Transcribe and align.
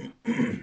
Mm-hmm. 0.00 0.52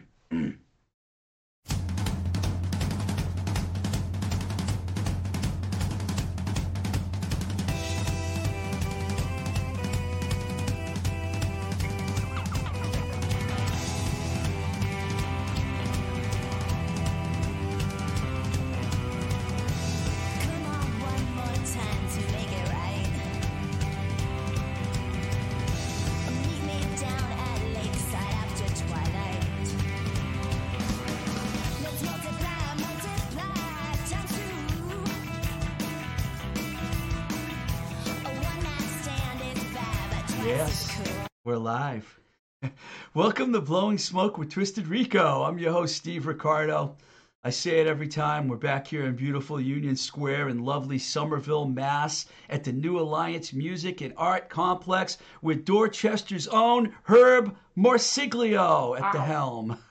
cool. 41.68 41.74
We're 41.74 41.80
live. 41.80 42.20
Welcome 43.14 43.52
to 43.54 43.62
Blowing 43.62 43.98
Smoke 43.98 44.38
with 44.38 44.50
Twisted 44.50 44.88
Rico. 44.88 45.44
I'm 45.44 45.60
your 45.60 45.74
host, 45.74 45.98
Steve 45.98 46.26
Ricardo. 46.26 46.96
I 47.44 47.50
say 47.50 47.82
it 47.82 47.88
every 47.88 48.08
time. 48.08 48.48
We're 48.48 48.56
back 48.56 48.88
here 48.88 49.06
in 49.06 49.16
beautiful 49.16 49.60
Union 49.60 49.98
Square 49.98 50.50
in 50.50 50.64
lovely 50.64 50.98
Somerville, 50.98 51.66
Mass, 51.66 52.26
at 52.50 52.64
the 52.64 52.72
New 52.72 53.00
Alliance 53.00 53.52
Music 53.52 54.00
and 54.02 54.14
Art 54.16 54.50
Complex 54.50 55.18
with 55.42 55.66
Dorchester's 55.66 56.48
own 56.48 56.94
Herb 57.04 57.56
Morsiglio 57.76 58.98
at 58.98 59.12
the 59.12 59.22
helm. 59.22 59.78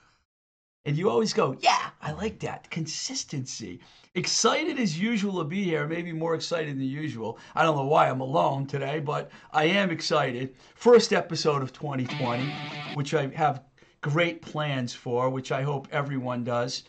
And 0.86 0.96
you 0.96 1.10
always 1.10 1.32
go, 1.32 1.56
yeah, 1.58 1.90
I 2.00 2.12
like 2.12 2.38
that. 2.38 2.70
Consistency. 2.70 3.80
Excited 4.14 4.78
as 4.78 4.97
usual 4.97 5.38
to 5.38 5.44
be 5.44 5.64
here, 5.64 5.84
maybe 5.84 6.12
more 6.12 6.36
excited 6.36 6.77
than 6.77 6.84
usual. 6.84 7.41
I 7.56 7.64
don't 7.64 7.74
know 7.74 7.86
why 7.86 8.08
I'm 8.08 8.20
alone 8.20 8.66
today, 8.66 9.00
but 9.00 9.33
I 9.52 9.64
am 9.64 9.91
excited. 9.91 10.55
First 10.77 11.12
episode 11.12 11.61
of 11.61 11.72
2020, 11.72 12.55
which 12.94 13.14
I 13.14 13.27
have 13.34 13.64
great 14.00 14.42
plans 14.42 14.94
for, 14.94 15.28
which 15.28 15.50
I 15.50 15.62
hope 15.62 15.88
everyone 15.91 16.44
does. 16.44 16.84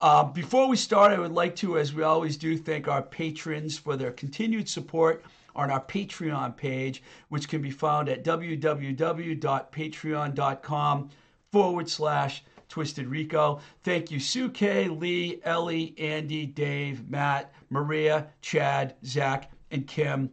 Uh, 0.00 0.24
before 0.24 0.66
we 0.66 0.78
start, 0.78 1.12
I 1.12 1.18
would 1.18 1.32
like 1.32 1.54
to, 1.56 1.78
as 1.78 1.92
we 1.92 2.02
always 2.02 2.38
do, 2.38 2.56
thank 2.56 2.88
our 2.88 3.02
patrons 3.02 3.78
for 3.78 3.96
their 3.96 4.12
continued 4.12 4.66
support 4.66 5.22
on 5.54 5.70
our 5.70 5.84
Patreon 5.84 6.56
page, 6.56 7.02
which 7.28 7.50
can 7.50 7.60
be 7.60 7.70
found 7.70 8.08
at 8.08 8.24
www.patreon.com 8.24 11.10
forward 11.52 11.90
slash 11.90 12.42
Twisted 12.72 13.06
Rico. 13.06 13.60
Thank 13.82 14.10
you, 14.10 14.18
Sue 14.18 14.48
K, 14.48 14.88
Lee, 14.88 15.42
Ellie, 15.44 15.94
Andy, 15.98 16.46
Dave, 16.46 17.06
Matt, 17.06 17.52
Maria, 17.68 18.28
Chad, 18.40 18.94
Zach, 19.04 19.52
and 19.70 19.86
Kim. 19.86 20.30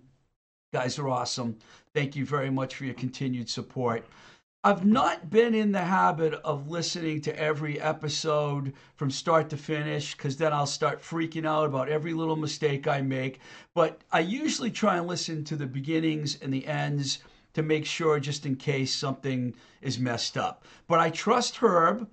Guys 0.71 0.97
are 0.97 1.09
awesome. 1.09 1.57
Thank 1.93 2.15
you 2.15 2.25
very 2.25 2.49
much 2.49 2.75
for 2.75 2.85
your 2.85 2.93
continued 2.93 3.49
support. 3.49 4.05
I've 4.63 4.85
not 4.85 5.29
been 5.29 5.53
in 5.53 5.73
the 5.73 5.81
habit 5.81 6.33
of 6.45 6.69
listening 6.69 7.19
to 7.23 7.37
every 7.37 7.77
episode 7.81 8.71
from 8.95 9.11
start 9.11 9.49
to 9.49 9.57
finish 9.57 10.15
because 10.15 10.37
then 10.37 10.53
I'll 10.53 10.65
start 10.65 11.01
freaking 11.01 11.45
out 11.45 11.65
about 11.65 11.89
every 11.89 12.13
little 12.13 12.37
mistake 12.37 12.87
I 12.87 13.01
make. 13.01 13.41
But 13.75 13.99
I 14.13 14.21
usually 14.21 14.71
try 14.71 14.95
and 14.95 15.07
listen 15.07 15.43
to 15.43 15.57
the 15.57 15.67
beginnings 15.67 16.39
and 16.41 16.53
the 16.53 16.65
ends 16.67 17.19
to 17.53 17.63
make 17.63 17.85
sure, 17.85 18.17
just 18.21 18.45
in 18.45 18.55
case 18.55 18.95
something 18.95 19.53
is 19.81 19.99
messed 19.99 20.37
up. 20.37 20.63
But 20.87 20.99
I 20.99 21.09
trust 21.09 21.57
Herb 21.57 22.07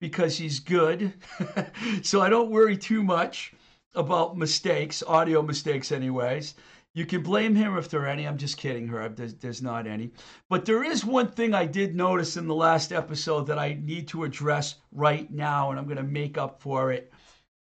because 0.00 0.36
he's 0.36 0.58
good. 0.58 1.12
so 2.02 2.20
I 2.20 2.28
don't 2.28 2.50
worry 2.50 2.76
too 2.76 3.02
much 3.02 3.52
about 3.94 4.36
mistakes, 4.36 5.02
audio 5.06 5.42
mistakes, 5.42 5.92
anyways. 5.92 6.54
You 6.92 7.06
can 7.06 7.22
blame 7.22 7.54
him 7.54 7.76
if 7.78 7.88
there 7.88 8.02
are 8.02 8.08
any. 8.08 8.26
I'm 8.26 8.38
just 8.38 8.56
kidding, 8.56 8.88
Herb. 8.88 9.14
There's, 9.14 9.34
there's 9.34 9.62
not 9.62 9.86
any. 9.86 10.10
But 10.48 10.64
there 10.64 10.82
is 10.82 11.04
one 11.04 11.30
thing 11.30 11.54
I 11.54 11.64
did 11.64 11.94
notice 11.94 12.36
in 12.36 12.48
the 12.48 12.54
last 12.54 12.92
episode 12.92 13.46
that 13.46 13.60
I 13.60 13.78
need 13.80 14.08
to 14.08 14.24
address 14.24 14.76
right 14.90 15.30
now, 15.30 15.70
and 15.70 15.78
I'm 15.78 15.84
going 15.84 15.98
to 15.98 16.02
make 16.02 16.36
up 16.36 16.60
for 16.60 16.90
it 16.90 17.12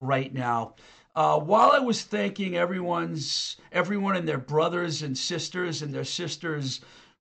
right 0.01 0.33
now. 0.33 0.75
Uh, 1.15 1.39
while 1.39 1.71
I 1.71 1.79
was 1.79 2.01
thanking 2.01 2.57
everyone's 2.57 3.57
everyone 3.71 4.15
and 4.15 4.27
their 4.27 4.39
brothers 4.39 5.03
and 5.03 5.17
sisters 5.17 5.81
and 5.81 5.93
their 5.93 6.03
sisters' 6.03 6.81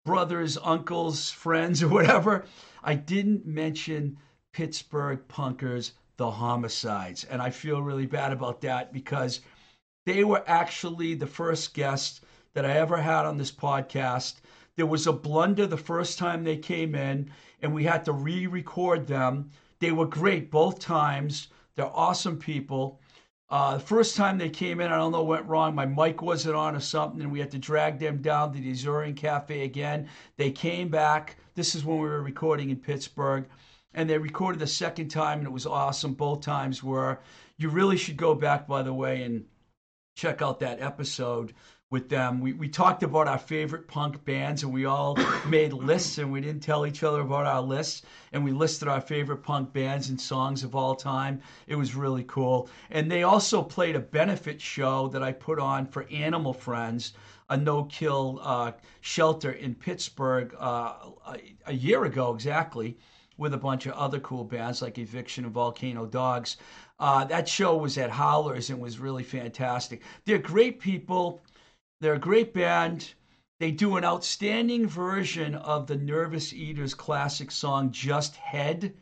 brothers, 0.05 0.59
uncles, 0.63 1.31
friends, 1.31 1.83
or 1.83 1.89
whatever, 1.89 2.45
I 2.83 2.95
didn't 2.95 3.47
mention 3.47 4.17
Pittsburgh 4.55 5.19
Punkers, 5.27 5.91
the 6.17 6.31
homicides. 6.31 7.25
And 7.25 7.43
I 7.43 7.51
feel 7.51 7.83
really 7.83 8.07
bad 8.07 8.33
about 8.33 8.61
that 8.61 8.93
because 8.93 9.41
they 10.07 10.23
were 10.23 10.45
actually 10.47 11.15
the 11.15 11.27
first 11.27 11.75
guests 11.75 12.21
that 12.53 12.65
I 12.65 12.75
ever 12.75 12.97
had 12.97 13.27
on 13.27 13.37
this 13.37 13.51
podcast. 13.51 14.37
There 14.77 14.87
was 14.87 15.09
a 15.09 15.13
blunder 15.13 15.67
the 15.67 15.77
first 15.77 16.19
time 16.19 16.45
they 16.45 16.57
came 16.57 16.95
in, 16.95 17.33
and 17.63 17.75
we 17.75 17.83
had 17.83 18.05
to 18.05 18.13
re 18.13 18.47
record 18.47 19.09
them. 19.09 19.51
They 19.81 19.91
were 19.91 20.07
great 20.07 20.53
both 20.53 20.79
times. 20.79 21.49
They're 21.75 21.87
awesome 21.87 22.39
people. 22.39 23.01
Uh, 23.51 23.75
the 23.75 23.81
first 23.81 24.17
time 24.17 24.39
they 24.39 24.51
came 24.51 24.81
in, 24.81 24.93
I 24.93 24.97
don't 24.97 25.11
know 25.11 25.25
what 25.25 25.41
went 25.41 25.49
wrong. 25.49 25.75
My 25.75 25.85
mic 25.85 26.23
wasn't 26.23 26.55
on 26.55 26.77
or 26.77 26.81
something, 26.81 27.21
and 27.21 27.33
we 27.33 27.41
had 27.41 27.51
to 27.51 27.59
drag 27.59 27.99
them 27.99 28.23
down 28.23 28.53
to 28.53 28.61
the 28.61 28.71
Azorean 28.71 29.17
Cafe 29.17 29.65
again. 29.65 30.09
They 30.37 30.53
came 30.53 30.89
back. 30.89 31.37
This 31.57 31.75
is 31.75 31.85
when 31.85 31.99
we 31.99 32.09
were 32.09 32.23
recording 32.23 32.71
in 32.71 32.77
Pittsburgh, 32.77 33.47
and 33.95 34.11
they 34.11 34.19
recorded 34.19 34.61
the 34.61 34.67
second 34.67 35.09
time, 35.09 35.39
and 35.39 35.47
it 35.47 35.53
was 35.53 35.67
awesome. 35.67 36.15
Both 36.15 36.43
times 36.43 36.83
were. 36.83 37.21
You 37.57 37.69
really 37.69 37.97
should 37.97 38.17
go 38.17 38.35
back, 38.35 38.67
by 38.67 38.83
the 38.83 38.93
way, 38.93 39.23
and 39.23 39.45
check 40.17 40.43
out 40.43 40.61
that 40.61 40.81
episode 40.81 41.55
with 41.91 42.09
them. 42.09 42.41
We, 42.41 42.53
we 42.53 42.69
talked 42.69 43.05
about 43.05 43.29
our 43.29 43.39
favorite 43.39 43.87
punk 43.87 44.25
bands 44.25 44.65
and 44.65 44.73
we 44.73 44.85
all 44.85 45.17
made 45.49 45.73
lists 45.73 46.19
and 46.19 46.33
we 46.33 46.41
didn't 46.41 46.63
tell 46.63 46.87
each 46.87 47.05
other 47.05 47.21
about 47.21 47.47
our 47.47 47.63
lists 47.63 48.03
and 48.33 48.45
we 48.45 48.51
listed 48.51 48.89
our 48.89 49.01
favorite 49.01 49.45
punk 49.45 49.73
bands 49.73 50.09
and 50.09 50.21
songs 50.21 50.65
of 50.65 50.75
all 50.75 50.97
time. 50.97 51.41
It 51.69 51.77
was 51.77 51.95
really 51.95 52.25
cool. 52.25 52.69
And 52.91 53.09
they 53.09 53.23
also 53.23 53.63
played 53.63 53.95
a 53.95 54.01
benefit 54.01 54.61
show 54.61 55.07
that 55.09 55.23
I 55.23 55.31
put 55.31 55.61
on 55.61 55.87
for 55.87 56.09
Animal 56.11 56.53
Friends, 56.53 57.13
a 57.49 57.57
no 57.57 57.85
kill 57.85 58.41
uh, 58.43 58.73
shelter 59.01 59.53
in 59.53 59.77
Pittsburgh 59.77 60.53
uh, 60.59 60.95
a, 61.29 61.39
a 61.67 61.73
year 61.73 62.05
ago 62.05 62.35
exactly 62.35 62.97
with 63.37 63.55
a 63.55 63.59
bunch 63.59 63.87
of 63.87 63.95
other 63.95 64.21
cool 64.21 64.45
bands 64.45 64.83
like 64.83 64.99
Eviction 64.99 65.45
and 65.45 65.53
Volcano 65.53 66.07
Dogs. 66.07 66.57
Uh, 66.99 67.25
that 67.25 67.49
show 67.49 67.77
was 67.77 67.99
at 67.99 68.11
Howlers 68.11 68.71
and 68.71 68.81
was 68.81 68.99
really 68.99 69.25
fantastic. 69.25 70.03
They're 70.25 70.39
great 70.39 70.79
people. 70.79 71.41
They're 72.01 72.15
a 72.15 72.19
great 72.19 72.55
band. 72.55 73.15
They 73.61 73.71
do 73.71 73.97
an 73.97 74.05
outstanding 74.05 74.87
version 74.87 75.55
of 75.55 75.87
the 75.87 75.97
Nervous 75.97 76.53
Eaters 76.53 76.95
classic 76.95 77.51
song 77.51 77.91
Just 77.91 78.37
Head. 78.37 78.95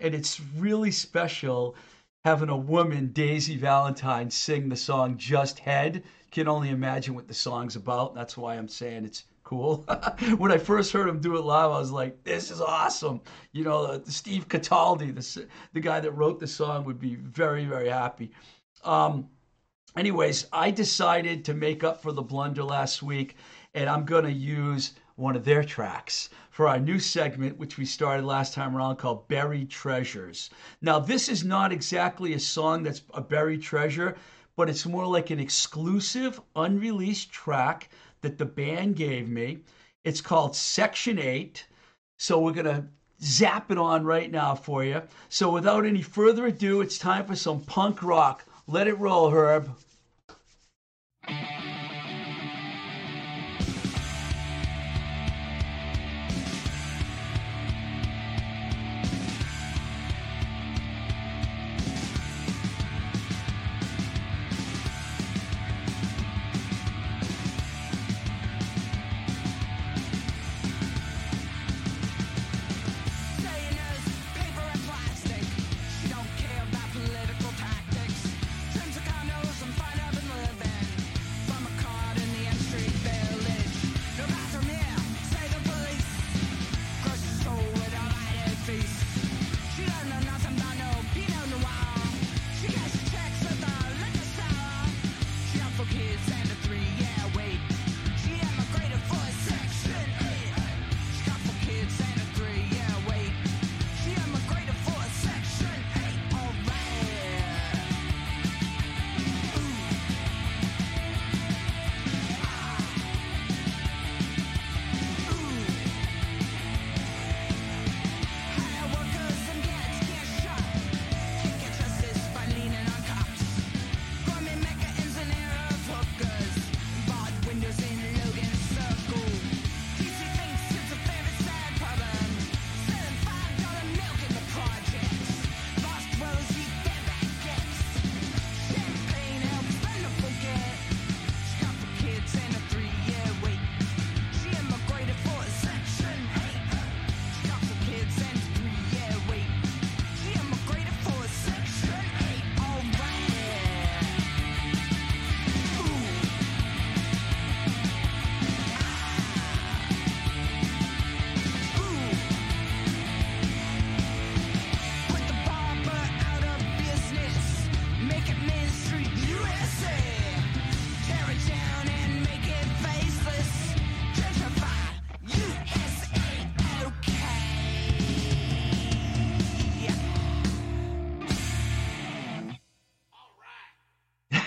And 0.00 0.14
it's 0.14 0.40
really 0.56 0.90
special 0.90 1.74
having 2.24 2.48
a 2.48 2.56
woman, 2.56 3.08
Daisy 3.12 3.56
Valentine, 3.56 4.30
sing 4.30 4.68
the 4.68 4.76
song 4.76 5.16
Just 5.16 5.58
Head. 5.60 6.04
Can 6.30 6.48
only 6.48 6.70
imagine 6.70 7.14
what 7.14 7.28
the 7.28 7.34
song's 7.34 7.76
about. 7.76 8.14
That's 8.14 8.36
why 8.36 8.56
I'm 8.56 8.68
saying 8.68 9.04
it's 9.04 9.24
cool. 9.48 9.86
when 10.36 10.52
I 10.52 10.58
first 10.58 10.92
heard 10.92 11.08
him 11.08 11.20
do 11.20 11.36
it 11.36 11.40
live, 11.40 11.70
I 11.70 11.78
was 11.78 11.90
like, 11.90 12.22
this 12.22 12.50
is 12.50 12.60
awesome. 12.60 13.22
You 13.52 13.64
know, 13.64 13.84
uh, 13.84 14.00
Steve 14.04 14.46
Cataldo, 14.46 15.06
the, 15.06 15.46
the 15.72 15.80
guy 15.80 16.00
that 16.00 16.10
wrote 16.10 16.38
the 16.38 16.46
song, 16.46 16.84
would 16.84 17.00
be 17.00 17.14
very, 17.14 17.64
very 17.64 17.88
happy. 17.88 18.30
Um, 18.84 19.26
anyways, 19.96 20.48
I 20.52 20.70
decided 20.70 21.46
to 21.46 21.54
make 21.54 21.82
up 21.82 22.02
for 22.02 22.12
the 22.12 22.20
blunder 22.20 22.62
last 22.62 23.02
week, 23.02 23.36
and 23.72 23.88
I'm 23.88 24.04
going 24.04 24.24
to 24.24 24.32
use 24.32 24.92
one 25.16 25.34
of 25.34 25.46
their 25.46 25.64
tracks 25.64 26.28
for 26.50 26.68
our 26.68 26.78
new 26.78 26.98
segment, 26.98 27.56
which 27.56 27.78
we 27.78 27.86
started 27.86 28.26
last 28.26 28.52
time 28.52 28.76
around 28.76 28.96
called 28.96 29.28
Buried 29.28 29.70
Treasures. 29.70 30.50
Now, 30.82 30.98
this 30.98 31.26
is 31.26 31.42
not 31.42 31.72
exactly 31.72 32.34
a 32.34 32.38
song 32.38 32.82
that's 32.82 33.00
a 33.14 33.22
buried 33.22 33.62
treasure, 33.62 34.14
but 34.56 34.68
it's 34.68 34.84
more 34.84 35.06
like 35.06 35.30
an 35.30 35.40
exclusive, 35.40 36.38
unreleased 36.54 37.32
track 37.32 37.88
that 38.22 38.38
the 38.38 38.44
band 38.44 38.96
gave 38.96 39.28
me. 39.28 39.58
It's 40.04 40.20
called 40.20 40.56
Section 40.56 41.18
8. 41.18 41.64
So 42.18 42.40
we're 42.40 42.52
going 42.52 42.66
to 42.66 42.84
zap 43.22 43.70
it 43.70 43.78
on 43.78 44.04
right 44.04 44.30
now 44.30 44.54
for 44.54 44.84
you. 44.84 45.02
So 45.28 45.50
without 45.50 45.84
any 45.84 46.02
further 46.02 46.46
ado, 46.46 46.80
it's 46.80 46.98
time 46.98 47.26
for 47.26 47.36
some 47.36 47.60
punk 47.62 48.02
rock. 48.02 48.44
Let 48.66 48.88
it 48.88 48.98
roll, 48.98 49.30
Herb. 49.30 49.70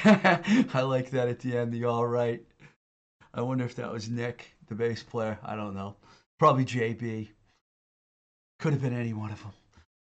I 0.73 0.81
like 0.81 1.11
that 1.11 1.27
at 1.27 1.39
the 1.39 1.57
end, 1.57 1.71
the 1.71 1.85
all 1.85 2.07
right. 2.07 2.43
I 3.33 3.41
wonder 3.41 3.63
if 3.63 3.75
that 3.75 3.91
was 3.91 4.09
Nick, 4.09 4.53
the 4.67 4.75
bass 4.75 5.03
player. 5.03 5.37
I 5.43 5.55
don't 5.55 5.75
know. 5.75 5.95
Probably 6.39 6.65
JB. 6.65 7.29
Could 8.59 8.73
have 8.73 8.81
been 8.81 8.97
any 8.97 9.13
one 9.13 9.31
of 9.31 9.41
them. 9.41 9.51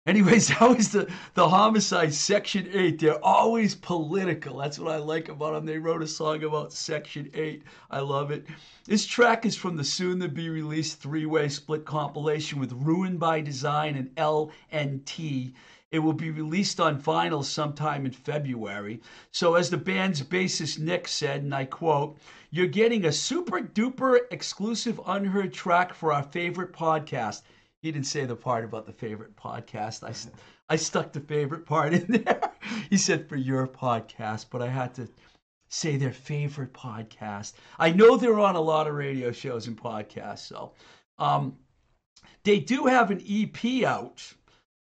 Anyways, 0.07 0.49
that 0.59 0.77
was 0.77 0.91
the, 0.91 1.13
the 1.35 1.49
homicide 1.49 2.15
section 2.15 2.69
eight. 2.73 2.99
They're 2.99 3.23
always 3.23 3.75
political. 3.75 4.57
That's 4.57 4.79
what 4.79 4.93
I 4.93 4.97
like 4.97 5.29
about 5.29 5.53
them. 5.53 5.67
They 5.67 5.79
wrote 5.79 6.03
a 6.03 6.09
song 6.09 6.43
about 6.43 6.73
section 6.73 7.31
eight. 7.35 7.63
I 7.91 8.01
love 8.01 8.31
it. 8.31 8.47
This 8.87 9.05
track 9.07 9.45
is 9.45 9.57
from 9.57 9.77
the 9.77 9.85
soon 9.85 10.19
to 10.21 10.29
be 10.29 10.49
released 10.49 11.01
three 11.01 11.27
way 11.27 11.51
split 11.51 11.85
compilation 11.85 12.59
with 12.59 12.73
Ruined 12.73 13.21
by 13.21 13.43
Design 13.43 13.95
and 13.97 14.15
LNT. 14.17 15.53
It 15.93 15.99
will 15.99 16.13
be 16.13 16.31
released 16.31 16.79
on 16.79 17.03
vinyl 17.03 17.45
sometime 17.45 18.07
in 18.07 18.13
February. 18.13 19.01
So, 19.33 19.57
as 19.57 19.71
the 19.71 19.77
band's 19.77 20.23
bassist 20.23 20.79
Nick 20.79 21.09
said, 21.09 21.43
and 21.43 21.53
I 21.53 21.65
quote, 21.65 22.19
You're 22.53 22.69
getting 22.69 23.05
a 23.05 23.13
super 23.13 23.61
duper 23.61 24.21
exclusive 24.31 25.01
unheard 25.05 25.53
track 25.53 25.93
for 25.93 26.13
our 26.13 26.23
favorite 26.23 26.73
podcast. 26.73 27.43
He 27.83 27.91
didn't 27.91 28.07
say 28.07 28.25
the 28.25 28.37
part 28.37 28.65
about 28.65 28.87
the 28.87 28.93
favorite 28.93 29.35
podcast. 29.35 30.05
I, 30.05 30.15
I 30.73 30.77
stuck 30.77 31.13
the 31.13 31.21
favorite 31.21 31.67
part 31.67 31.93
in 31.93 32.07
there. 32.25 32.41
He 32.89 32.97
said 32.97 33.29
for 33.29 33.37
your 33.37 33.67
podcast, 33.67 34.47
but 34.51 34.63
I 34.63 34.69
had 34.69 34.95
to 34.95 35.09
say 35.71 35.97
their 35.97 36.13
favorite 36.13 36.73
podcast. 36.73 37.55
I 37.79 37.91
know 37.91 38.17
they're 38.17 38.39
on 38.39 38.55
a 38.55 38.61
lot 38.61 38.87
of 38.87 38.95
radio 38.95 39.33
shows 39.33 39.67
and 39.67 39.77
podcasts. 39.77 40.47
So 40.47 40.73
um, 41.19 41.57
they 42.45 42.61
do 42.61 42.87
have 42.87 43.11
an 43.11 43.25
EP 43.29 43.85
out 43.85 44.23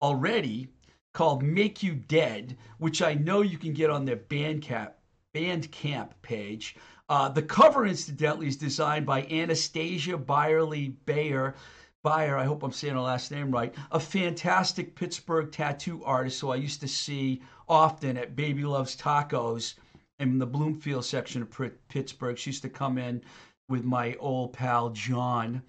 already 0.00 0.68
called 1.12 1.42
Make 1.42 1.82
You 1.82 1.94
Dead, 1.94 2.56
which 2.78 3.02
I 3.02 3.14
know 3.14 3.42
you 3.42 3.58
can 3.58 3.72
get 3.72 3.90
on 3.90 4.04
their 4.04 4.16
Bandcamp, 4.16 4.92
Bandcamp 5.34 6.10
page. 6.22 6.76
Uh, 7.08 7.28
the 7.28 7.42
cover, 7.42 7.84
incidentally, 7.84 8.46
is 8.46 8.56
designed 8.56 9.04
by 9.04 9.24
Anastasia 9.24 10.16
Byerly 10.16 10.96
Bayer. 11.04 11.54
Bayer, 12.02 12.36
I 12.36 12.44
hope 12.44 12.62
I'm 12.62 12.72
saying 12.72 12.94
her 12.94 13.00
last 13.00 13.30
name 13.30 13.50
right, 13.50 13.74
a 13.90 14.00
fantastic 14.00 14.96
Pittsburgh 14.96 15.52
tattoo 15.52 16.02
artist 16.04 16.40
who 16.40 16.50
I 16.50 16.56
used 16.56 16.80
to 16.80 16.88
see 16.88 17.42
often 17.68 18.16
at 18.16 18.34
Baby 18.34 18.64
Loves 18.64 18.96
Tacos 18.96 19.74
in 20.18 20.38
the 20.38 20.46
Bloomfield 20.46 21.04
section 21.04 21.42
of 21.42 21.72
Pittsburgh. 21.88 22.38
She 22.38 22.50
used 22.50 22.62
to 22.62 22.68
come 22.68 22.98
in 22.98 23.22
with 23.68 23.84
my 23.84 24.14
old 24.16 24.52
pal 24.52 24.90
John. 24.90 25.62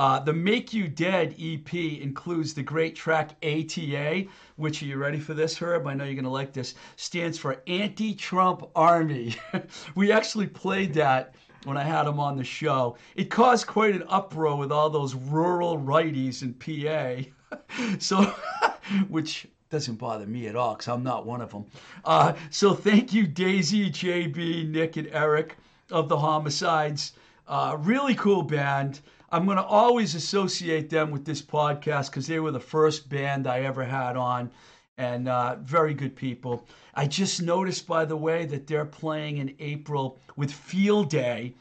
Uh, 0.00 0.18
the 0.18 0.32
Make 0.32 0.72
You 0.72 0.88
Dead 0.88 1.34
EP 1.38 1.74
includes 1.74 2.54
the 2.54 2.62
great 2.62 2.96
track 2.96 3.32
ATA, 3.44 4.24
which 4.56 4.82
are 4.82 4.86
you 4.86 4.96
ready 4.96 5.20
for 5.20 5.34
this, 5.34 5.58
Herb? 5.58 5.86
I 5.86 5.92
know 5.92 6.04
you're 6.04 6.14
going 6.14 6.24
to 6.24 6.30
like 6.30 6.54
this. 6.54 6.74
Stands 6.96 7.36
for 7.36 7.62
Anti 7.66 8.14
Trump 8.14 8.66
Army. 8.74 9.36
we 9.94 10.10
actually 10.10 10.46
played 10.46 10.94
that 10.94 11.34
when 11.64 11.76
I 11.76 11.82
had 11.82 12.06
him 12.06 12.18
on 12.18 12.38
the 12.38 12.44
show. 12.44 12.96
It 13.14 13.28
caused 13.28 13.66
quite 13.66 13.94
an 13.94 14.04
uproar 14.08 14.56
with 14.56 14.72
all 14.72 14.88
those 14.88 15.14
rural 15.14 15.76
righties 15.76 16.40
in 16.40 16.54
PA. 16.54 17.58
so, 17.98 18.22
which 19.10 19.48
doesn't 19.68 19.96
bother 19.96 20.24
me 20.24 20.46
at 20.46 20.56
all 20.56 20.76
because 20.76 20.88
I'm 20.88 21.02
not 21.02 21.26
one 21.26 21.42
of 21.42 21.50
them. 21.50 21.66
Uh, 22.06 22.32
so, 22.48 22.72
thank 22.72 23.12
you, 23.12 23.26
Daisy, 23.26 23.90
JB, 23.90 24.70
Nick, 24.70 24.96
and 24.96 25.08
Eric 25.12 25.58
of 25.90 26.08
the 26.08 26.16
Homicides. 26.16 27.12
Uh, 27.46 27.76
really 27.80 28.14
cool 28.14 28.42
band. 28.42 29.00
I'm 29.32 29.44
going 29.44 29.58
to 29.58 29.64
always 29.64 30.14
associate 30.14 30.90
them 30.90 31.10
with 31.10 31.24
this 31.24 31.40
podcast 31.40 32.10
because 32.10 32.26
they 32.26 32.40
were 32.40 32.50
the 32.50 32.58
first 32.58 33.08
band 33.08 33.46
I 33.46 33.60
ever 33.60 33.84
had 33.84 34.16
on 34.16 34.50
and 34.98 35.28
uh, 35.28 35.56
very 35.62 35.94
good 35.94 36.16
people. 36.16 36.66
I 36.94 37.06
just 37.06 37.40
noticed, 37.40 37.86
by 37.86 38.04
the 38.04 38.16
way, 38.16 38.44
that 38.46 38.66
they're 38.66 38.84
playing 38.84 39.38
in 39.38 39.54
April 39.60 40.18
with 40.36 40.52
Field 40.52 41.10
Day 41.10 41.54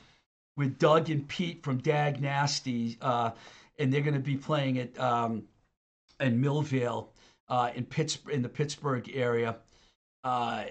with 0.58 0.78
Doug 0.78 1.10
and 1.10 1.26
Pete 1.28 1.64
from 1.64 1.78
Dag 1.78 2.20
Nasty, 2.22 2.98
uh, 3.02 3.32
and 3.78 3.94
they're 3.94 4.02
going 4.02 4.14
to 4.14 4.20
be 4.20 4.36
playing 4.36 4.78
at 4.80 5.00
um, 5.00 5.44
in 6.20 6.42
Millvale 6.42 7.08
uh, 7.48 7.72
in 7.76 7.86
Pittsburgh, 7.86 8.34
in 8.34 8.42
the 8.42 8.50
Pittsburgh 8.50 9.10
area. 9.14 9.56
Uh, 10.24 10.66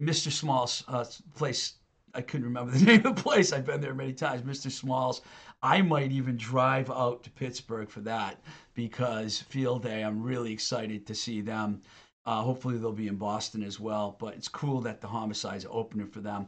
Mr. 0.00 0.32
Small's 0.32 0.84
uh, 0.88 1.04
place. 1.34 1.74
I 2.14 2.22
couldn't 2.22 2.46
remember 2.46 2.72
the 2.72 2.84
name 2.84 3.06
of 3.06 3.16
the 3.16 3.22
place. 3.22 3.52
I've 3.52 3.66
been 3.66 3.80
there 3.80 3.94
many 3.94 4.12
times. 4.12 4.42
Mr. 4.42 4.70
Small's. 4.70 5.22
I 5.62 5.82
might 5.82 6.12
even 6.12 6.36
drive 6.36 6.90
out 6.90 7.22
to 7.24 7.30
Pittsburgh 7.30 7.88
for 7.88 8.00
that 8.00 8.40
because 8.74 9.40
Field 9.40 9.82
Day. 9.82 10.02
I'm 10.02 10.22
really 10.22 10.52
excited 10.52 11.06
to 11.06 11.14
see 11.14 11.40
them. 11.40 11.80
Uh, 12.26 12.42
hopefully 12.42 12.78
they'll 12.78 12.92
be 12.92 13.08
in 13.08 13.16
Boston 13.16 13.62
as 13.62 13.80
well. 13.80 14.16
But 14.18 14.34
it's 14.34 14.48
cool 14.48 14.80
that 14.82 15.00
the 15.00 15.06
homicides 15.06 15.64
are 15.64 15.72
opening 15.72 16.06
for 16.06 16.20
them. 16.20 16.46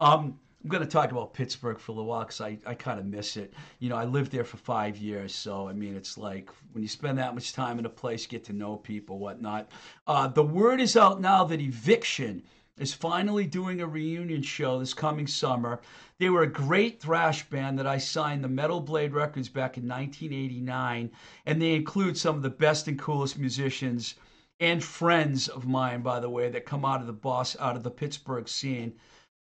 Um, 0.00 0.38
I'm 0.66 0.70
going 0.70 0.82
to 0.82 0.88
talk 0.88 1.12
about 1.12 1.32
Pittsburgh 1.32 1.78
for 1.78 1.92
a 1.92 1.94
little 1.94 2.08
while 2.08 2.24
because 2.24 2.40
I, 2.40 2.58
I 2.66 2.74
kind 2.74 2.98
of 2.98 3.06
miss 3.06 3.36
it. 3.36 3.54
You 3.78 3.88
know, 3.88 3.96
I 3.96 4.04
lived 4.04 4.32
there 4.32 4.42
for 4.42 4.56
five 4.56 4.96
years. 4.96 5.32
So, 5.32 5.68
I 5.68 5.72
mean, 5.72 5.94
it's 5.94 6.18
like 6.18 6.50
when 6.72 6.82
you 6.82 6.88
spend 6.88 7.18
that 7.18 7.34
much 7.34 7.52
time 7.52 7.78
in 7.78 7.86
a 7.86 7.90
place, 7.90 8.24
you 8.24 8.30
get 8.30 8.44
to 8.46 8.52
know 8.52 8.76
people, 8.76 9.20
whatnot. 9.20 9.70
Uh, 10.08 10.26
the 10.26 10.42
word 10.42 10.80
is 10.80 10.96
out 10.96 11.20
now 11.20 11.44
that 11.44 11.60
Eviction 11.60 12.42
is 12.78 12.92
finally 12.92 13.46
doing 13.46 13.80
a 13.80 13.86
reunion 13.86 14.42
show 14.42 14.78
this 14.78 14.92
coming 14.92 15.26
summer. 15.26 15.80
They 16.18 16.28
were 16.28 16.42
a 16.42 16.52
great 16.52 17.00
thrash 17.00 17.48
band 17.48 17.78
that 17.78 17.86
I 17.86 17.98
signed 17.98 18.44
the 18.44 18.48
Metal 18.48 18.80
Blade 18.80 19.12
Records 19.12 19.48
back 19.48 19.76
in 19.76 19.88
1989, 19.88 21.10
and 21.46 21.62
they 21.62 21.74
include 21.74 22.18
some 22.18 22.36
of 22.36 22.42
the 22.42 22.50
best 22.50 22.86
and 22.88 22.98
coolest 22.98 23.38
musicians 23.38 24.14
and 24.60 24.82
friends 24.82 25.48
of 25.48 25.66
mine, 25.66 26.02
by 26.02 26.20
the 26.20 26.30
way, 26.30 26.50
that 26.50 26.66
come 26.66 26.84
out 26.84 27.00
of 27.00 27.06
the 27.06 27.12
boss 27.12 27.56
out 27.60 27.76
of 27.76 27.82
the 27.82 27.90
Pittsburgh 27.90 28.48
scene. 28.48 28.94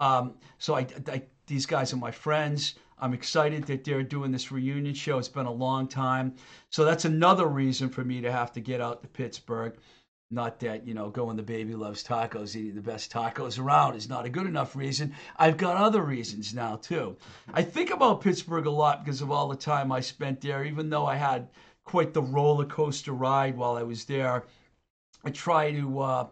Um, 0.00 0.35
so 0.58 0.75
I, 0.75 0.87
I, 1.08 1.23
these 1.47 1.66
guys 1.66 1.92
are 1.92 1.97
my 1.99 2.11
friends. 2.11 2.75
I'm 3.00 3.14
excited 3.14 3.64
that 3.64 3.85
they're 3.85 4.02
doing 4.02 4.32
this 4.32 4.50
reunion 4.50 4.94
show. 4.94 5.18
It's 5.18 5.28
been 5.28 5.47
a 5.47 5.52
long 5.52 5.87
time, 5.87 6.35
so 6.70 6.85
that's 6.85 7.04
another 7.04 7.47
reason 7.47 7.88
for 7.88 8.04
me 8.04 8.20
to 8.20 8.32
have 8.32 8.52
to 8.52 8.61
get 8.61 8.80
out 8.80 9.02
to 9.02 9.08
Pittsburgh. 9.08 9.76
Not 10.30 10.61
that 10.61 10.87
you 10.87 10.94
know 10.94 11.08
going 11.08 11.38
to 11.38 11.42
Baby 11.42 11.75
Loves 11.75 12.04
Tacos, 12.04 12.54
eating 12.54 12.75
the 12.75 12.82
best 12.82 13.11
tacos 13.11 13.58
around 13.58 13.97
is 13.97 14.08
not 14.08 14.26
a 14.26 14.30
good 14.30 14.47
enough 14.47 14.76
reason. 14.76 15.14
I've 15.37 15.56
got 15.56 15.76
other 15.76 16.02
reasons 16.02 16.54
now 16.54 16.76
too. 16.76 17.16
I 17.52 17.62
think 17.62 17.90
about 17.90 18.20
Pittsburgh 18.20 18.66
a 18.66 18.70
lot 18.70 19.04
because 19.04 19.23
of 19.23 19.30
all 19.30 19.49
the 19.49 19.56
time 19.56 19.90
I 19.90 20.00
spent 20.00 20.40
there. 20.42 20.64
Even 20.64 20.90
though 20.90 21.06
I 21.06 21.16
had 21.16 21.49
quite 21.85 22.12
the 22.12 22.23
roller 22.23 22.66
coaster 22.66 23.12
ride 23.12 23.56
while 23.56 23.76
I 23.76 23.82
was 23.82 24.04
there 24.04 24.44
I 25.25 25.30
try 25.30 25.73
to 25.73 26.00
uh, 26.00 26.26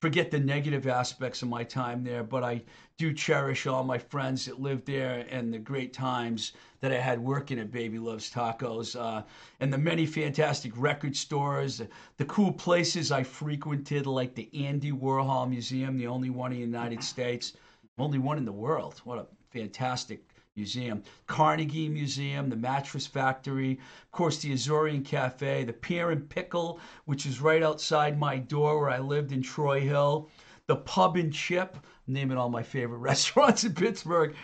forget 0.00 0.30
the 0.30 0.40
negative 0.40 0.86
aspects 0.86 1.42
of 1.42 1.48
my 1.48 1.62
time 1.62 2.02
there, 2.02 2.24
but 2.24 2.42
I 2.42 2.62
do 2.96 3.12
cherish 3.12 3.66
all 3.66 3.84
my 3.84 3.98
friends 3.98 4.46
that 4.46 4.60
lived 4.60 4.86
there 4.86 5.26
and 5.30 5.52
the 5.52 5.58
great 5.58 5.92
times 5.92 6.52
that 6.80 6.90
I 6.90 6.98
had 6.98 7.20
working 7.20 7.58
at 7.58 7.70
Baby 7.70 7.98
Loves 7.98 8.30
Tacos 8.30 8.98
uh, 8.98 9.22
and 9.60 9.72
the 9.72 9.78
many 9.78 10.06
fantastic 10.06 10.72
record 10.74 11.14
stores, 11.14 11.82
the 12.16 12.24
cool 12.24 12.52
places 12.52 13.12
I 13.12 13.22
frequented, 13.22 14.06
like 14.06 14.34
the 14.34 14.48
Andy 14.66 14.90
Warhol 14.90 15.48
Museum, 15.48 15.98
the 15.98 16.06
only 16.06 16.30
one 16.30 16.52
in 16.52 16.58
the 16.58 16.64
United 16.64 17.02
States, 17.02 17.52
only 17.98 18.18
one 18.18 18.38
in 18.38 18.46
the 18.46 18.52
world. 18.52 19.00
What 19.04 19.18
a 19.18 19.26
fantastic 19.50 20.29
Museum, 20.60 21.02
Carnegie 21.26 21.88
Museum, 21.88 22.50
the 22.50 22.56
Mattress 22.56 23.06
Factory, 23.06 23.72
of 23.72 24.10
course, 24.12 24.42
the 24.42 24.52
Azorean 24.52 25.02
Cafe, 25.02 25.64
the 25.64 25.72
Pear 25.72 26.10
and 26.10 26.28
Pickle, 26.28 26.78
which 27.06 27.24
is 27.24 27.40
right 27.40 27.62
outside 27.62 28.18
my 28.18 28.36
door 28.36 28.78
where 28.78 28.90
I 28.90 28.98
lived 28.98 29.32
in 29.32 29.42
Troy 29.42 29.80
Hill, 29.80 30.28
the 30.66 30.76
Pub 30.76 31.16
and 31.16 31.32
Chip, 31.32 31.78
naming 32.06 32.36
all 32.36 32.50
my 32.50 32.62
favorite 32.62 32.98
restaurants 33.10 33.64
in 33.64 33.72
Pittsburgh. 33.72 34.34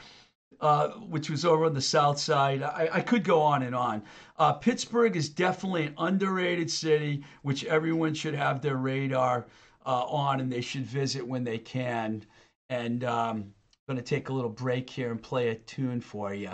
Uh, 0.59 0.93
which 1.11 1.29
was 1.29 1.45
over 1.45 1.67
on 1.67 1.75
the 1.75 1.83
south 1.83 2.19
side. 2.19 2.63
I, 2.63 2.89
I 2.91 3.01
could 3.03 3.25
go 3.25 3.43
on 3.43 3.63
and 3.63 3.77
on. 3.77 4.03
Uh, 4.39 4.55
Pittsburgh 4.55 5.15
is 5.15 5.29
definitely 5.29 5.85
an 5.85 5.95
underrated 5.99 6.71
city, 6.71 7.23
which 7.43 7.63
everyone 7.67 8.15
should 8.15 8.33
have 8.33 8.63
their 8.63 8.77
radar 8.77 9.45
uh, 9.85 10.05
on 10.05 10.41
and 10.41 10.51
they 10.51 10.63
should 10.63 10.87
visit 10.87 11.29
when 11.29 11.45
they 11.45 11.59
can. 11.59 12.25
And 12.71 13.05
um, 13.05 13.53
going 13.87 13.97
to 13.97 14.03
take 14.03 14.29
a 14.29 14.33
little 14.33 14.51
break 14.51 14.91
here 14.91 15.11
and 15.11 15.23
play 15.23 15.49
a 15.49 15.55
tune 15.55 16.01
for 16.01 16.33
you. 16.35 16.53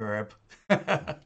Herb. 0.00 0.34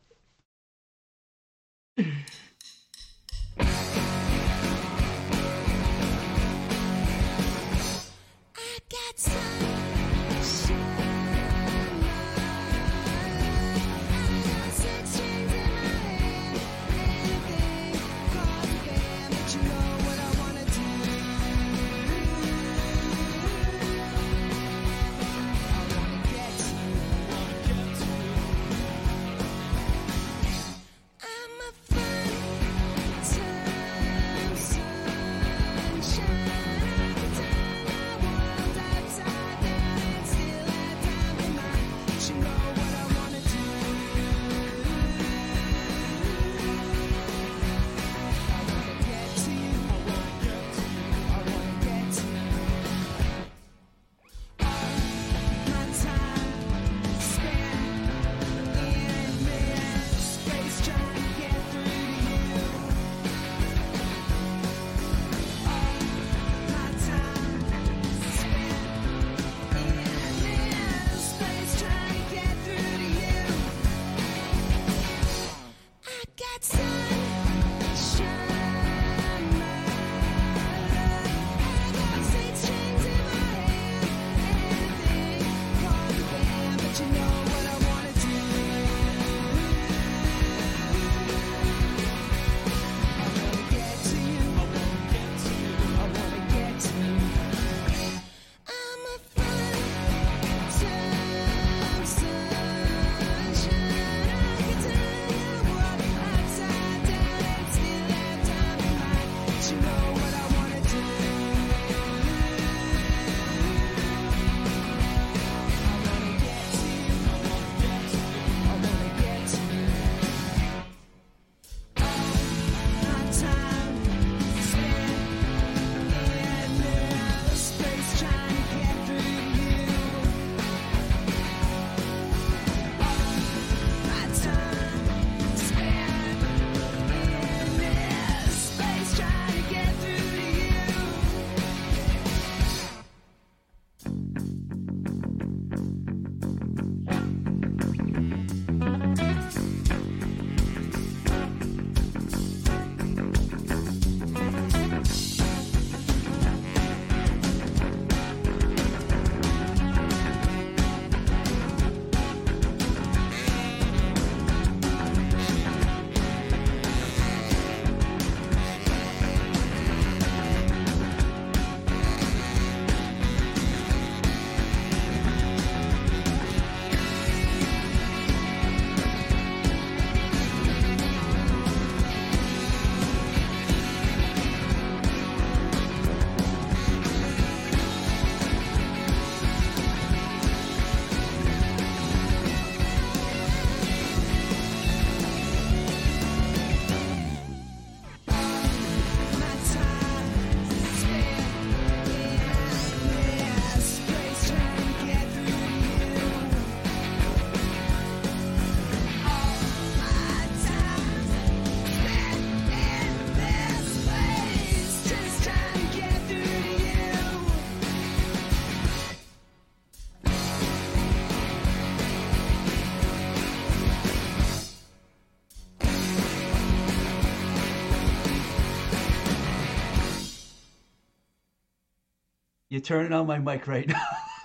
You 232.74 232.80
turning 232.80 233.12
on 233.12 233.28
my 233.28 233.38
mic 233.38 233.68
right 233.68 233.86
now? 233.86 234.02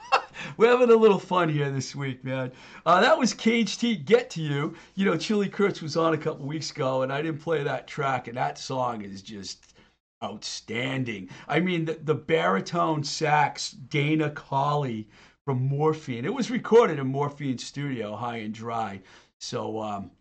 We're 0.57 0.69
having 0.69 0.91
a 0.91 0.95
little 0.95 1.17
fun 1.17 1.49
here 1.49 1.71
this 1.71 1.95
week, 1.95 2.23
man. 2.23 2.51
Uh, 2.85 3.01
that 3.01 3.17
was 3.17 3.33
Caged 3.33 3.81
Heat 3.81 4.05
Get 4.05 4.29
to 4.29 4.41
You. 4.43 4.75
You 4.93 5.05
know, 5.05 5.17
Chili 5.17 5.49
Kurtz 5.49 5.81
was 5.81 5.97
on 5.97 6.13
a 6.13 6.17
couple 6.17 6.45
weeks 6.45 6.69
ago, 6.69 7.01
and 7.01 7.11
I 7.11 7.23
didn't 7.23 7.41
play 7.41 7.63
that 7.63 7.87
track, 7.87 8.27
and 8.27 8.37
that 8.37 8.59
song 8.59 9.01
is 9.01 9.23
just 9.23 9.73
outstanding. 10.23 11.29
I 11.47 11.59
mean, 11.59 11.85
the, 11.85 11.93
the 12.03 12.13
baritone 12.13 13.03
sax, 13.03 13.71
Dana 13.71 14.29
Colley 14.29 15.07
from 15.43 15.67
Morphine. 15.67 16.23
It 16.23 16.31
was 16.31 16.51
recorded 16.51 16.99
in 16.99 17.07
Morphine 17.07 17.57
Studio, 17.57 18.15
High 18.15 18.37
and 18.37 18.53
Dry. 18.53 19.01
So 19.39 19.81
um, 19.81 20.11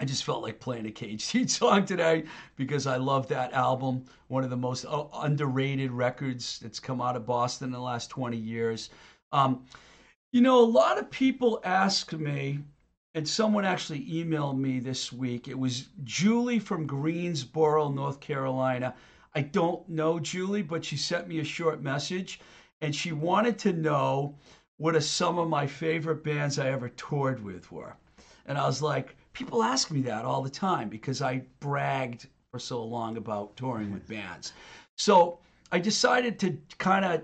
I 0.00 0.06
just 0.06 0.24
felt 0.24 0.42
like 0.42 0.58
playing 0.58 0.86
a 0.86 0.90
Caged 0.90 1.30
Heat 1.30 1.50
song 1.50 1.84
today 1.84 2.24
because 2.56 2.86
I 2.86 2.96
love 2.96 3.28
that 3.28 3.52
album. 3.52 4.06
One 4.28 4.42
of 4.44 4.48
the 4.48 4.56
most 4.56 4.86
uh, 4.86 5.04
underrated 5.12 5.90
records 5.90 6.58
that's 6.58 6.80
come 6.80 7.02
out 7.02 7.16
of 7.16 7.26
Boston 7.26 7.66
in 7.66 7.72
the 7.72 7.80
last 7.80 8.08
20 8.08 8.34
years. 8.34 8.88
Um, 9.30 9.66
you 10.32 10.40
know, 10.40 10.58
a 10.58 10.64
lot 10.64 10.98
of 10.98 11.10
people 11.10 11.60
ask 11.64 12.14
me, 12.14 12.60
and 13.14 13.28
someone 13.28 13.66
actually 13.66 14.06
emailed 14.06 14.58
me 14.58 14.80
this 14.80 15.12
week. 15.12 15.48
It 15.48 15.58
was 15.58 15.88
Julie 16.02 16.60
from 16.60 16.86
Greensboro, 16.86 17.90
North 17.90 18.20
Carolina. 18.20 18.94
I 19.34 19.42
don't 19.42 19.86
know 19.86 20.18
Julie, 20.18 20.62
but 20.62 20.82
she 20.82 20.96
sent 20.96 21.28
me 21.28 21.40
a 21.40 21.44
short 21.44 21.82
message 21.82 22.40
and 22.80 22.94
she 22.94 23.12
wanted 23.12 23.58
to 23.58 23.72
know 23.74 24.36
what 24.78 24.96
are 24.96 25.00
some 25.00 25.38
of 25.38 25.48
my 25.48 25.66
favorite 25.66 26.24
bands 26.24 26.58
I 26.58 26.70
ever 26.70 26.88
toured 26.88 27.44
with 27.44 27.70
were. 27.70 27.96
And 28.46 28.56
I 28.56 28.66
was 28.66 28.80
like, 28.80 29.14
people 29.32 29.62
ask 29.62 29.90
me 29.90 30.00
that 30.02 30.24
all 30.24 30.42
the 30.42 30.50
time 30.50 30.88
because 30.88 31.22
I 31.22 31.42
bragged 31.60 32.26
for 32.50 32.58
so 32.58 32.82
long 32.84 33.16
about 33.16 33.56
touring 33.56 33.92
with 33.92 34.06
bands. 34.08 34.52
So 34.96 35.38
I 35.72 35.78
decided 35.78 36.38
to 36.40 36.58
kind 36.78 37.04
of 37.04 37.22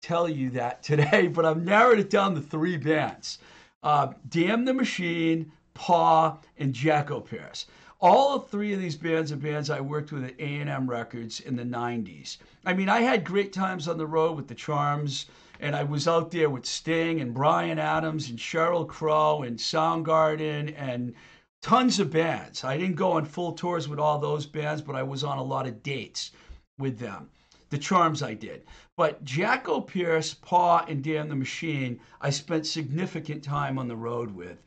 tell 0.00 0.28
you 0.28 0.50
that 0.50 0.82
today, 0.82 1.28
but 1.28 1.44
I've 1.44 1.62
narrowed 1.62 1.98
it 1.98 2.10
down 2.10 2.34
to 2.34 2.40
three 2.40 2.76
bands 2.76 3.38
uh, 3.82 4.12
Damn 4.28 4.64
the 4.64 4.74
Machine, 4.74 5.50
Paw, 5.74 6.38
and 6.58 6.72
Jacko 6.72 7.20
Pierce. 7.20 7.66
All 8.00 8.38
three 8.38 8.72
of 8.72 8.80
these 8.80 8.96
bands 8.96 9.30
are 9.30 9.36
bands 9.36 9.70
I 9.70 9.80
worked 9.80 10.12
with 10.12 10.24
at 10.24 10.34
A&M 10.40 10.90
Records 10.90 11.40
in 11.40 11.54
the 11.56 11.64
90s. 11.64 12.38
I 12.64 12.74
mean, 12.74 12.88
I 12.88 13.00
had 13.00 13.24
great 13.24 13.52
times 13.52 13.86
on 13.86 13.98
the 13.98 14.06
road 14.06 14.36
with 14.36 14.48
the 14.48 14.54
Charms, 14.54 15.26
and 15.60 15.76
I 15.76 15.84
was 15.84 16.08
out 16.08 16.32
there 16.32 16.50
with 16.50 16.66
Sting 16.66 17.20
and 17.20 17.32
Bryan 17.32 17.78
Adams 17.78 18.28
and 18.28 18.38
Sheryl 18.38 18.86
Crow 18.86 19.42
and 19.42 19.56
Soundgarden 19.56 20.74
and 20.76 21.14
tons 21.62 22.00
of 22.00 22.10
bands. 22.10 22.64
I 22.64 22.76
didn't 22.76 22.96
go 22.96 23.12
on 23.12 23.24
full 23.24 23.52
tours 23.52 23.88
with 23.88 23.98
all 23.98 24.18
those 24.18 24.44
bands, 24.44 24.82
but 24.82 24.96
I 24.96 25.02
was 25.02 25.24
on 25.24 25.38
a 25.38 25.42
lot 25.42 25.66
of 25.66 25.82
dates 25.82 26.32
with 26.78 26.98
them. 26.98 27.30
The 27.70 27.78
Charms 27.78 28.22
I 28.22 28.34
did. 28.34 28.66
But 28.96 29.24
Jacko 29.24 29.80
Pierce, 29.80 30.34
Paw, 30.34 30.84
and 30.86 31.02
Damn 31.02 31.28
the 31.28 31.36
Machine, 31.36 32.00
I 32.20 32.28
spent 32.28 32.66
significant 32.66 33.42
time 33.42 33.78
on 33.78 33.88
the 33.88 33.96
road 33.96 34.34
with. 34.34 34.62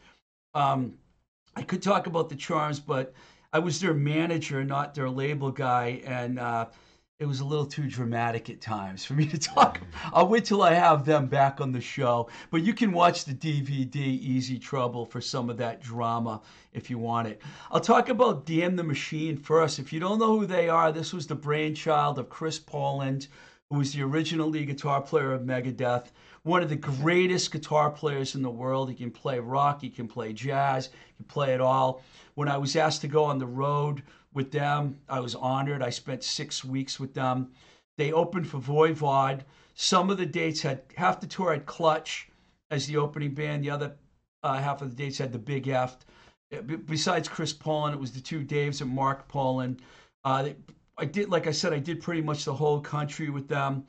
Um, 0.55 0.97
I 1.55 1.61
could 1.61 1.83
talk 1.83 2.07
about 2.07 2.29
the 2.29 2.35
Charms, 2.35 2.79
but 2.79 3.13
I 3.53 3.59
was 3.59 3.79
their 3.79 3.93
manager, 3.93 4.63
not 4.63 4.95
their 4.95 5.09
label 5.09 5.51
guy, 5.51 6.01
and 6.05 6.39
uh, 6.39 6.67
it 7.17 7.25
was 7.25 7.39
a 7.39 7.45
little 7.45 7.65
too 7.65 7.87
dramatic 7.87 8.49
at 8.49 8.59
times 8.59 9.05
for 9.05 9.13
me 9.13 9.25
to 9.25 9.37
talk. 9.37 9.79
I'll 10.11 10.27
wait 10.27 10.43
till 10.43 10.61
I 10.61 10.73
have 10.73 11.05
them 11.05 11.27
back 11.27 11.61
on 11.61 11.71
the 11.71 11.79
show. 11.79 12.29
But 12.51 12.63
you 12.63 12.73
can 12.73 12.91
watch 12.91 13.23
the 13.23 13.33
DVD 13.33 13.95
Easy 13.95 14.59
Trouble 14.59 15.05
for 15.05 15.21
some 15.21 15.49
of 15.49 15.55
that 15.57 15.81
drama 15.81 16.41
if 16.73 16.89
you 16.89 16.97
want 16.97 17.29
it. 17.29 17.41
I'll 17.71 17.79
talk 17.79 18.09
about 18.09 18.45
Damn 18.45 18.75
the 18.75 18.83
Machine 18.83 19.37
first. 19.37 19.79
If 19.79 19.93
you 19.93 20.01
don't 20.01 20.19
know 20.19 20.37
who 20.37 20.45
they 20.45 20.67
are, 20.67 20.91
this 20.91 21.13
was 21.13 21.25
the 21.25 21.35
brainchild 21.35 22.19
of 22.19 22.27
Chris 22.27 22.59
Poland, 22.59 23.27
who 23.69 23.77
was 23.77 23.93
the 23.93 24.03
original 24.03 24.49
lead 24.49 24.67
guitar 24.67 25.01
player 25.01 25.31
of 25.31 25.43
Megadeth 25.43 26.11
one 26.45 26.61
of 26.61 26.69
the 26.69 26.77
mm-hmm. 26.77 27.01
greatest 27.01 27.51
guitar 27.51 27.89
players 27.89 28.35
in 28.35 28.43
the 28.43 28.49
world. 28.49 28.87
He 28.87 28.95
can 28.95 29.09
play 29.09 29.39
rock, 29.39 29.81
he 29.81 29.89
can 29.89 30.07
play 30.07 30.31
jazz, 30.31 30.89
he 31.07 31.13
can 31.15 31.25
play 31.25 31.55
it 31.55 31.59
all. 31.59 32.03
When 32.35 32.47
I 32.47 32.57
was 32.57 32.75
asked 32.75 33.01
to 33.01 33.07
go 33.07 33.23
on 33.23 33.39
the 33.39 33.47
road 33.47 34.03
with 34.35 34.51
them, 34.51 34.99
I 35.09 35.19
was 35.19 35.33
honored. 35.33 35.81
I 35.81 35.89
spent 35.89 36.23
six 36.23 36.63
weeks 36.63 36.99
with 36.99 37.13
them. 37.13 37.51
They 37.97 38.11
opened 38.11 38.47
for 38.47 38.59
Voivod. 38.59 39.41
Some 39.73 40.09
of 40.09 40.17
the 40.17 40.25
dates 40.25 40.61
had 40.61 40.83
half 40.95 41.19
the 41.19 41.27
tour 41.27 41.53
had 41.53 41.65
Clutch 41.65 42.29
as 42.69 42.85
the 42.85 42.97
opening 42.97 43.33
band. 43.33 43.63
The 43.63 43.69
other 43.69 43.95
uh, 44.43 44.59
half 44.59 44.81
of 44.81 44.89
the 44.89 44.95
dates 44.95 45.17
had 45.17 45.31
the 45.31 45.39
Big 45.39 45.67
F. 45.67 46.05
Uh, 46.55 46.61
besides 46.61 47.27
Chris 47.27 47.53
Poland, 47.53 47.95
it 47.95 47.99
was 47.99 48.11
the 48.11 48.21
two 48.21 48.43
Daves 48.43 48.81
and 48.81 48.91
Mark 48.91 49.27
Poland. 49.27 49.81
Uh, 50.23 50.49
I 50.97 51.05
did, 51.05 51.29
like 51.29 51.47
I 51.47 51.51
said, 51.51 51.73
I 51.73 51.79
did 51.79 52.01
pretty 52.01 52.21
much 52.21 52.45
the 52.45 52.53
whole 52.53 52.79
country 52.79 53.29
with 53.29 53.47
them. 53.47 53.85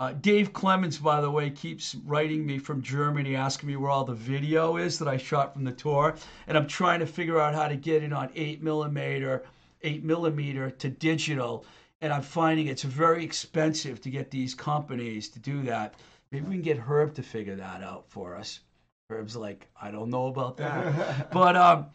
Uh, 0.00 0.12
Dave 0.12 0.52
Clemens, 0.52 0.98
by 0.98 1.20
the 1.20 1.30
way, 1.30 1.50
keeps 1.50 1.96
writing 2.06 2.46
me 2.46 2.58
from 2.58 2.80
Germany 2.82 3.34
asking 3.34 3.68
me 3.68 3.76
where 3.76 3.90
all 3.90 4.04
the 4.04 4.14
video 4.14 4.76
is 4.76 4.96
that 4.98 5.08
I 5.08 5.16
shot 5.16 5.52
from 5.52 5.64
the 5.64 5.72
tour. 5.72 6.14
And 6.46 6.56
I'm 6.56 6.68
trying 6.68 7.00
to 7.00 7.06
figure 7.06 7.40
out 7.40 7.54
how 7.54 7.66
to 7.66 7.76
get 7.76 8.04
it 8.04 8.12
on 8.12 8.30
8 8.34 8.62
millimeter, 8.62 9.44
8 9.82 10.04
millimeter 10.04 10.70
to 10.70 10.88
digital. 10.88 11.64
And 12.00 12.12
I'm 12.12 12.22
finding 12.22 12.66
it's 12.66 12.82
very 12.82 13.24
expensive 13.24 14.00
to 14.02 14.10
get 14.10 14.30
these 14.30 14.54
companies 14.54 15.28
to 15.30 15.38
do 15.38 15.62
that. 15.62 15.94
Maybe 16.30 16.46
we 16.46 16.54
can 16.56 16.62
get 16.62 16.78
Herb 16.78 17.14
to 17.14 17.22
figure 17.22 17.56
that 17.56 17.82
out 17.82 18.04
for 18.08 18.36
us. 18.36 18.60
Herb's 19.10 19.36
like, 19.36 19.66
I 19.80 19.90
don't 19.90 20.10
know 20.10 20.26
about 20.26 20.58
that. 20.58 21.30
but 21.32 21.56
um, 21.56 21.86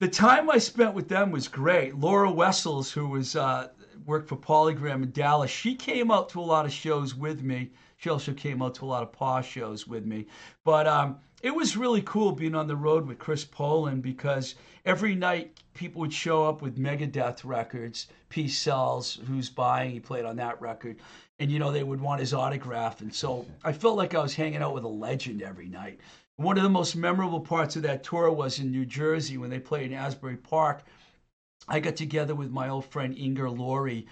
the 0.00 0.08
time 0.08 0.50
I 0.50 0.58
spent 0.58 0.94
with 0.94 1.08
them 1.08 1.30
was 1.30 1.48
great. 1.48 1.94
Laura 1.96 2.30
Wessels, 2.30 2.90
who 2.90 3.06
was 3.08 3.36
uh, 3.36 3.68
worked 4.06 4.28
for 4.28 4.36
Polygram 4.36 5.02
in 5.02 5.10
Dallas. 5.10 5.50
She 5.50 5.74
came 5.74 6.10
out 6.10 6.28
to 6.30 6.40
a 6.40 6.42
lot 6.42 6.64
of 6.64 6.72
shows 6.72 7.14
with 7.14 7.42
me. 7.42 7.70
She 7.98 8.08
also 8.10 8.32
came 8.32 8.62
out 8.62 8.74
to 8.76 8.84
a 8.84 8.86
lot 8.86 9.02
of 9.02 9.12
Paw 9.12 9.42
shows 9.42 9.86
with 9.86 10.06
me. 10.06 10.26
But 10.64 10.86
um, 10.86 11.18
it 11.42 11.54
was 11.54 11.76
really 11.76 12.02
cool 12.02 12.32
being 12.32 12.54
on 12.54 12.66
the 12.66 12.76
road 12.76 13.06
with 13.06 13.18
Chris 13.18 13.44
Poland 13.44 14.02
because 14.02 14.54
every 14.84 15.14
night 15.14 15.56
people 15.74 16.00
would 16.00 16.12
show 16.12 16.44
up 16.44 16.62
with 16.62 16.78
Megadeth 16.78 17.44
records. 17.44 18.08
Peace 18.28 18.58
Sells, 18.58 19.18
who's 19.26 19.48
buying, 19.48 19.90
he 19.90 20.00
played 20.00 20.24
on 20.24 20.36
that 20.36 20.60
record. 20.60 20.96
And, 21.38 21.50
you 21.50 21.58
know, 21.58 21.70
they 21.70 21.84
would 21.84 22.00
want 22.00 22.20
his 22.20 22.34
autograph. 22.34 23.00
And 23.00 23.14
so 23.14 23.46
I 23.64 23.72
felt 23.72 23.96
like 23.96 24.14
I 24.14 24.22
was 24.22 24.34
hanging 24.34 24.62
out 24.62 24.74
with 24.74 24.84
a 24.84 24.88
legend 24.88 25.42
every 25.42 25.68
night. 25.68 26.00
One 26.36 26.56
of 26.56 26.62
the 26.62 26.68
most 26.68 26.96
memorable 26.96 27.40
parts 27.40 27.76
of 27.76 27.82
that 27.82 28.04
tour 28.04 28.30
was 28.30 28.58
in 28.58 28.70
New 28.70 28.84
Jersey 28.84 29.38
when 29.38 29.50
they 29.50 29.58
played 29.58 29.90
in 29.90 29.98
Asbury 29.98 30.36
Park 30.36 30.84
I 31.70 31.80
got 31.80 31.96
together 31.96 32.34
with 32.34 32.50
my 32.50 32.70
old 32.70 32.86
friend 32.86 33.14
Inger 33.14 33.50
Lorre 33.50 34.06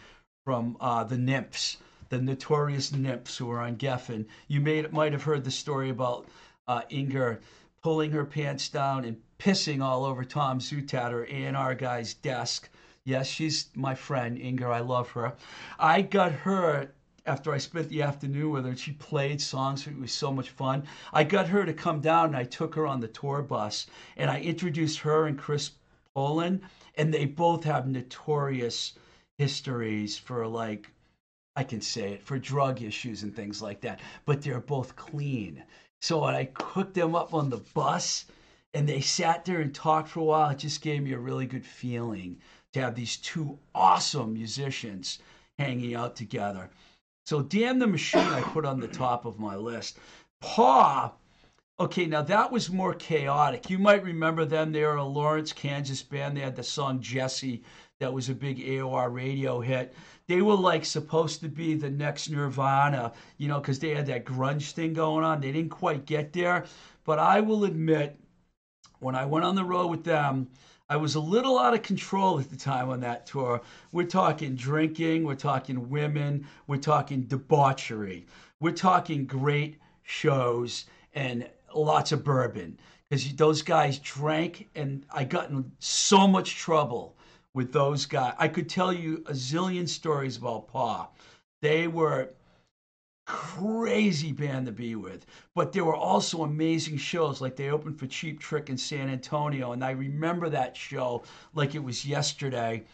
from 0.45 0.77
uh, 0.79 1.05
the 1.05 1.17
Nymphs, 1.17 1.79
the 2.11 2.21
notorious 2.21 2.93
Nymphs 2.93 3.39
who 3.39 3.47
were 3.47 3.61
on 3.61 3.77
Geffen. 3.77 4.27
You 4.47 4.61
may, 4.61 4.83
might 4.83 5.13
have 5.13 5.23
heard 5.23 5.43
the 5.43 5.51
story 5.51 5.89
about 5.89 6.29
uh, 6.69 6.83
Inger 6.91 7.41
pulling 7.83 8.11
her 8.11 8.25
pants 8.25 8.69
down 8.69 9.05
and 9.05 9.17
pissing 9.39 9.83
all 9.83 10.05
over 10.05 10.25
Tom 10.25 10.59
Zutaut, 10.59 11.13
her 11.13 11.27
A&R 11.27 11.75
guy's 11.75 12.15
desk. 12.15 12.69
Yes, 13.05 13.29
she's 13.29 13.69
my 13.75 13.95
friend, 13.95 14.39
Inger. 14.39 14.73
I 14.73 14.81
love 14.81 15.11
her. 15.11 15.35
I 15.79 16.03
got 16.03 16.33
her 16.33 16.91
after 17.27 17.53
I 17.53 17.59
spent 17.59 17.89
the 17.89 18.03
afternoon 18.03 18.51
with 18.51 18.65
her 18.65 18.71
and 18.71 18.79
she 18.79 18.93
played 18.93 19.41
songs. 19.41 19.87
It 19.87 19.99
was 19.99 20.13
so 20.13 20.33
much 20.33 20.51
fun. 20.51 20.85
I 21.13 21.25
got 21.25 21.49
her 21.49 21.65
to 21.65 21.73
come 21.73 22.01
down 22.01 22.27
and 22.27 22.37
I 22.37 22.45
took 22.45 22.75
her 22.75 22.87
on 22.87 23.01
the 23.01 23.09
tour 23.09 23.43
bus 23.43 23.87
and 24.17 24.31
I 24.31 24.41
introduced 24.41 25.01
her 25.01 25.27
and 25.27 25.39
Chris 25.39 25.73
Poland 26.15 26.63
and 26.97 27.13
they 27.13 27.27
both 27.27 27.65
have 27.65 27.87
notorious 27.87 28.95
histories 29.39 30.17
for 30.17 30.47
like 30.47 30.91
I 31.57 31.65
can 31.65 31.81
say 31.81 32.13
it 32.13 32.23
for 32.23 32.39
drug 32.39 32.83
issues 32.83 33.23
and 33.23 33.35
things 33.35 33.63
like 33.63 33.81
that, 33.81 34.01
but 34.27 34.43
they're 34.43 34.61
both 34.61 34.95
clean. 34.95 35.63
So 36.01 36.25
I 36.25 36.47
cooked 36.47 36.95
them 36.95 37.15
up 37.15 37.35
on 37.35 37.51
the 37.51 37.63
bus 37.75 38.27
and 38.75 38.89
they 38.89 39.01
sat 39.01 39.45
there 39.45 39.61
and 39.61 39.75
talked 39.75 40.09
for 40.09 40.21
a 40.21 40.25
while, 40.25 40.51
it 40.51 40.59
just 40.59 40.83
gave 40.83 41.03
me 41.03 41.13
a 41.13 41.19
really 41.19 41.47
good 41.47 41.65
feeling 41.65 42.39
to 42.73 42.81
have 42.81 42.95
these 42.95 43.17
two 43.17 43.59
awesome 43.75 44.35
musicians 44.35 45.19
hanging 45.59 45.95
out 45.95 46.15
together. 46.15 46.69
So 47.25 47.43
Damn 47.43 47.79
the 47.79 47.87
Machine 47.87 48.21
I 48.21 48.43
put 48.43 48.67
on 48.67 48.81
the 48.81 48.89
top 48.89 49.25
of 49.25 49.39
my 49.39 49.57
list. 49.57 49.99
Paw 50.41 51.13
Okay, 51.79 52.07
now 52.07 52.23
that 52.23 52.51
was 52.51 52.71
more 52.71 52.95
chaotic. 52.95 53.69
You 53.69 53.79
might 53.79 54.03
remember 54.03 54.47
them. 54.47 54.73
They 54.73 54.83
were 54.83 54.97
a 54.97 55.05
Lawrence, 55.05 55.53
Kansas 55.53 56.03
band. 56.03 56.35
They 56.35 56.41
had 56.41 56.57
the 56.57 56.63
song 56.63 57.03
Jesse 57.03 57.63
that 57.99 58.13
was 58.13 58.29
a 58.29 58.35
big 58.35 58.59
AOR 58.59 59.13
radio 59.13 59.61
hit. 59.61 59.95
They 60.27 60.43
were 60.43 60.55
like 60.55 60.85
supposed 60.85 61.41
to 61.41 61.49
be 61.49 61.75
the 61.75 61.89
next 61.89 62.29
Nirvana, 62.29 63.13
you 63.39 63.49
know, 63.49 63.59
because 63.61 63.79
they 63.79 63.95
had 63.95 64.07
that 64.07 64.27
grunge 64.27 64.73
thing 64.73 64.93
going 64.93 65.25
on. 65.25 65.41
They 65.41 65.53
didn't 65.53 65.71
quite 65.71 66.05
get 66.05 66.33
there. 66.33 66.67
But 67.05 67.19
I 67.19 67.41
will 67.41 67.65
admit, 67.65 68.19
when 68.99 69.15
I 69.15 69.25
went 69.25 69.45
on 69.45 69.55
the 69.55 69.65
road 69.65 69.87
with 69.87 70.05
them, 70.05 70.49
I 70.89 70.97
was 70.97 71.15
a 71.15 71.21
little 71.21 71.59
out 71.59 71.75
of 71.75 71.83
control 71.83 72.39
at 72.39 72.51
the 72.51 72.57
time 72.57 72.91
on 72.91 73.01
that 73.01 73.27
tour. 73.27 73.63
We're 73.93 74.05
talking 74.05 74.57
drinking, 74.57 75.25
we're 75.25 75.35
talking 75.35 75.89
women, 75.89 76.47
we're 76.67 76.77
talking 76.77 77.23
debauchery, 77.23 78.27
we're 78.61 78.73
talking 78.73 79.27
great 79.27 79.79
shows 80.03 80.85
and 81.15 81.49
lots 81.75 82.13
of 82.13 82.23
bourbon 82.23 82.79
because 83.09 83.33
those 83.35 83.63
guys 83.63 83.99
drank, 84.01 84.69
and 84.75 85.05
I 85.13 85.25
got 85.25 85.51
in 85.51 85.73
so 85.79 86.27
much 86.27 86.57
trouble 86.57 87.16
with 87.57 87.73
those 87.73 88.05
guys. 88.05 88.35
I 88.39 88.49
could 88.49 88.69
tell 88.69 88.93
you 88.93 89.25
a 89.27 89.33
zillion 89.33 89.89
stories 89.89 90.37
about 90.37 90.69
Paw. 90.69 91.09
They 91.63 91.89
were 91.89 92.29
crazy 93.27 94.31
band 94.31 94.67
to 94.67 94.73
be 94.73 94.95
with. 94.95 95.25
But 95.55 95.73
there 95.73 95.85
were 95.85 95.97
also 95.97 96.43
amazing 96.43 96.99
shows. 96.99 97.41
Like 97.41 97.57
they 97.57 97.71
opened 97.71 97.99
for 97.99 98.07
Cheap 98.07 98.41
Trick 98.41 98.69
in 98.69 98.77
San 98.77 99.09
Antonio, 99.09 99.73
and 99.73 99.83
I 99.83 99.93
remember 99.93 100.51
that 100.51 100.77
show 100.77 101.25
like 101.55 101.75
it 101.75 101.83
was 101.83 102.05
yesterday. 102.05 102.85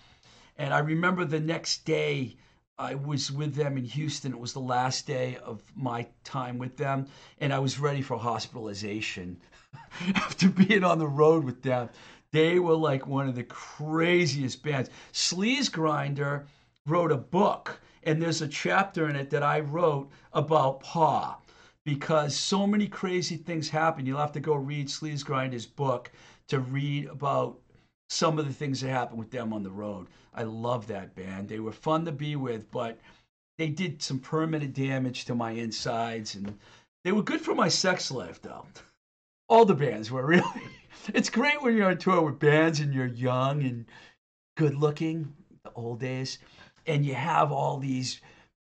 And 0.56 0.72
I 0.72 0.78
remember 0.78 1.24
the 1.24 1.40
next 1.40 1.84
day. 1.84 2.36
I 2.78 2.94
was 2.94 3.30
with 3.30 3.54
them 3.54 3.76
in 3.76 3.84
Houston. 3.84 4.32
It 4.32 4.40
was 4.40 4.54
the 4.54 4.60
last 4.60 5.06
day 5.06 5.36
of 5.44 5.62
my 5.76 6.06
time 6.24 6.56
with 6.56 6.76
them, 6.76 7.06
and 7.38 7.52
I 7.52 7.58
was 7.58 7.78
ready 7.78 8.00
for 8.00 8.16
hospitalization 8.16 9.36
after 10.14 10.48
being 10.48 10.82
on 10.82 10.98
the 10.98 11.06
road 11.06 11.44
with 11.44 11.62
them. 11.62 11.90
They 12.32 12.58
were 12.58 12.74
like 12.74 13.06
one 13.06 13.28
of 13.28 13.34
the 13.34 13.44
craziest 13.44 14.62
bands. 14.62 14.90
Sleaze 15.12 15.70
Grinder 15.70 16.46
wrote 16.86 17.12
a 17.12 17.16
book, 17.16 17.78
and 18.04 18.20
there's 18.20 18.42
a 18.42 18.48
chapter 18.48 19.08
in 19.08 19.16
it 19.16 19.30
that 19.30 19.42
I 19.42 19.60
wrote 19.60 20.10
about 20.32 20.80
Paw 20.80 21.38
because 21.84 22.36
so 22.36 22.66
many 22.66 22.86
crazy 22.86 23.36
things 23.36 23.68
happen. 23.68 24.06
You'll 24.06 24.18
have 24.18 24.32
to 24.32 24.40
go 24.40 24.54
read 24.54 24.88
Sleaze 24.88 25.24
Grinder's 25.24 25.66
book 25.66 26.10
to 26.48 26.60
read 26.60 27.06
about 27.06 27.58
some 28.08 28.38
of 28.38 28.46
the 28.46 28.52
things 28.52 28.80
that 28.80 28.90
happened 28.90 29.18
with 29.18 29.30
them 29.30 29.52
on 29.52 29.62
the 29.62 29.70
road. 29.70 30.06
I 30.34 30.44
love 30.44 30.86
that 30.86 31.14
band. 31.14 31.48
They 31.48 31.60
were 31.60 31.72
fun 31.72 32.04
to 32.06 32.12
be 32.12 32.36
with, 32.36 32.70
but 32.70 32.98
they 33.58 33.68
did 33.68 34.02
some 34.02 34.18
permanent 34.18 34.74
damage 34.74 35.24
to 35.26 35.34
my 35.34 35.52
insides, 35.52 36.34
and 36.34 36.58
they 37.04 37.12
were 37.12 37.22
good 37.22 37.40
for 37.40 37.54
my 37.54 37.68
sex 37.68 38.10
life, 38.10 38.40
though. 38.40 38.66
All 39.48 39.64
the 39.64 39.74
bands 39.74 40.10
were 40.10 40.26
really. 40.26 40.62
It's 41.14 41.30
great 41.30 41.60
when 41.62 41.76
you're 41.76 41.90
on 41.90 41.98
tour 41.98 42.22
with 42.22 42.38
bands 42.38 42.80
and 42.80 42.94
you're 42.94 43.06
young 43.06 43.62
and 43.62 43.86
good 44.56 44.74
looking, 44.74 45.34
the 45.64 45.72
old 45.72 46.00
days, 46.00 46.38
and 46.86 47.04
you 47.04 47.14
have 47.14 47.50
all 47.50 47.78
these 47.78 48.20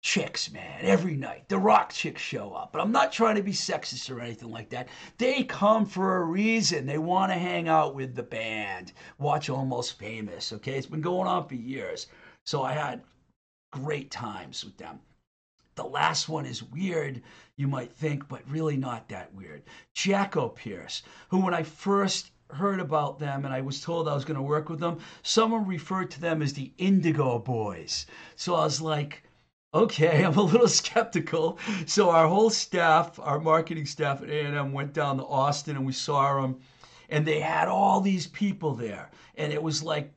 chicks, 0.01 0.51
man, 0.51 0.79
every 0.81 1.15
night. 1.15 1.49
The 1.49 1.57
rock 1.57 1.91
chicks 1.91 2.21
show 2.21 2.53
up. 2.53 2.71
But 2.71 2.81
I'm 2.81 2.91
not 2.91 3.11
trying 3.11 3.35
to 3.35 3.43
be 3.43 3.51
sexist 3.51 4.09
or 4.09 4.21
anything 4.21 4.51
like 4.51 4.69
that. 4.69 4.87
They 5.17 5.43
come 5.43 5.85
for 5.85 6.17
a 6.17 6.23
reason. 6.23 6.85
They 6.85 6.97
want 6.97 7.31
to 7.31 7.37
hang 7.37 7.67
out 7.67 7.95
with 7.95 8.15
the 8.15 8.23
band, 8.23 8.93
watch 9.17 9.49
Almost 9.49 9.99
Famous, 9.99 10.53
okay? 10.53 10.77
It's 10.77 10.87
been 10.87 11.01
going 11.01 11.27
on 11.27 11.47
for 11.47 11.55
years. 11.55 12.07
So 12.45 12.63
I 12.63 12.73
had 12.73 13.03
great 13.71 14.11
times 14.11 14.63
with 14.63 14.77
them. 14.77 14.99
The 15.77 15.83
last 15.83 16.27
one 16.27 16.47
is 16.47 16.63
weird, 16.63 17.21
you 17.55 17.67
might 17.67 17.93
think, 17.93 18.27
but 18.27 18.49
really 18.49 18.77
not 18.77 19.07
that 19.09 19.31
weird. 19.35 19.61
Jacko 19.93 20.49
Pierce, 20.49 21.03
who 21.29 21.39
when 21.39 21.53
I 21.53 21.61
first 21.61 22.31
heard 22.49 22.79
about 22.79 23.19
them 23.19 23.45
and 23.45 23.53
I 23.53 23.61
was 23.61 23.79
told 23.79 24.07
I 24.07 24.15
was 24.15 24.25
going 24.25 24.37
to 24.37 24.41
work 24.41 24.69
with 24.69 24.79
them, 24.79 24.97
someone 25.21 25.67
referred 25.67 26.09
to 26.11 26.19
them 26.19 26.41
as 26.41 26.53
the 26.53 26.71
Indigo 26.79 27.37
Boys. 27.37 28.07
So 28.35 28.55
I 28.55 28.63
was 28.63 28.81
like, 28.81 29.21
okay, 29.71 30.23
I'm 30.25 30.37
a 30.37 30.41
little 30.41 30.67
skeptical. 30.67 31.59
So 31.85 32.09
our 32.09 32.27
whole 32.27 32.49
staff, 32.49 33.19
our 33.19 33.39
marketing 33.39 33.85
staff 33.85 34.23
at 34.23 34.31
A&M 34.31 34.73
went 34.73 34.93
down 34.93 35.17
to 35.17 35.25
Austin 35.25 35.75
and 35.75 35.85
we 35.85 35.93
saw 35.93 36.41
them 36.41 36.59
and 37.09 37.23
they 37.23 37.39
had 37.39 37.67
all 37.67 38.01
these 38.01 38.25
people 38.25 38.73
there 38.73 39.11
and 39.35 39.53
it 39.53 39.61
was 39.61 39.83
like 39.83 40.11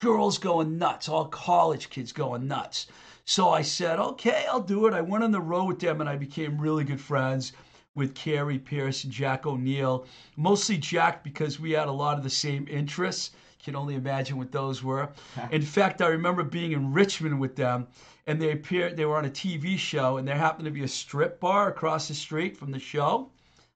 girls 0.00 0.38
going 0.38 0.78
nuts, 0.78 1.06
all 1.06 1.26
college 1.26 1.90
kids 1.90 2.12
going 2.12 2.48
nuts. 2.48 2.86
So 3.24 3.50
I 3.50 3.62
said, 3.62 4.00
okay, 4.00 4.46
I'll 4.50 4.60
do 4.60 4.86
it. 4.86 4.94
I 4.94 5.00
went 5.00 5.22
on 5.22 5.30
the 5.30 5.40
road 5.40 5.64
with 5.64 5.78
them 5.78 6.00
and 6.00 6.10
I 6.10 6.16
became 6.16 6.60
really 6.60 6.82
good 6.82 7.00
friends 7.00 7.52
with 7.94 8.14
Cary 8.14 8.58
Pierce 8.58 9.04
and 9.04 9.12
Jack 9.12 9.46
O'Neill. 9.46 10.06
Mostly 10.36 10.76
Jack 10.76 11.22
because 11.22 11.60
we 11.60 11.72
had 11.72 11.88
a 11.88 11.92
lot 11.92 12.18
of 12.18 12.24
the 12.24 12.30
same 12.30 12.66
interests. 12.68 13.30
You 13.60 13.64
can 13.64 13.76
only 13.76 13.94
imagine 13.94 14.38
what 14.38 14.50
those 14.50 14.82
were. 14.82 15.10
In 15.52 15.62
fact, 15.62 16.02
I 16.02 16.08
remember 16.08 16.42
being 16.42 16.72
in 16.72 16.92
Richmond 16.92 17.38
with 17.38 17.54
them 17.54 17.86
and 18.26 18.40
they 18.40 18.50
appeared 18.50 18.96
they 18.96 19.04
were 19.04 19.16
on 19.16 19.24
a 19.24 19.30
TV 19.30 19.78
show 19.78 20.16
and 20.16 20.26
there 20.26 20.36
happened 20.36 20.64
to 20.64 20.72
be 20.72 20.82
a 20.82 20.88
strip 20.88 21.38
bar 21.38 21.68
across 21.68 22.08
the 22.08 22.14
street 22.14 22.56
from 22.56 22.72
the 22.72 22.80
show. 22.80 23.30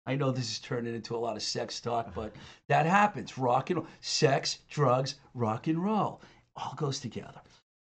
I 0.09 0.17
know 0.17 0.31
this 0.31 0.51
is 0.51 0.59
turning 0.59 0.95
into 0.95 1.17
a 1.17 1.19
lot 1.19 1.37
of 1.37 1.43
sex 1.43 1.81
talk, 1.81 2.15
but 2.15 2.35
that 2.69 2.87
happens. 2.87 3.39
Rock 3.39 3.71
and 3.71 3.79
roll, 3.81 3.89
sex, 4.01 4.59
drugs, 4.69 5.17
rock 5.35 5.67
and 5.69 5.83
roll, 5.83 6.21
all 6.57 6.75
goes 6.77 6.99
together. 7.01 7.41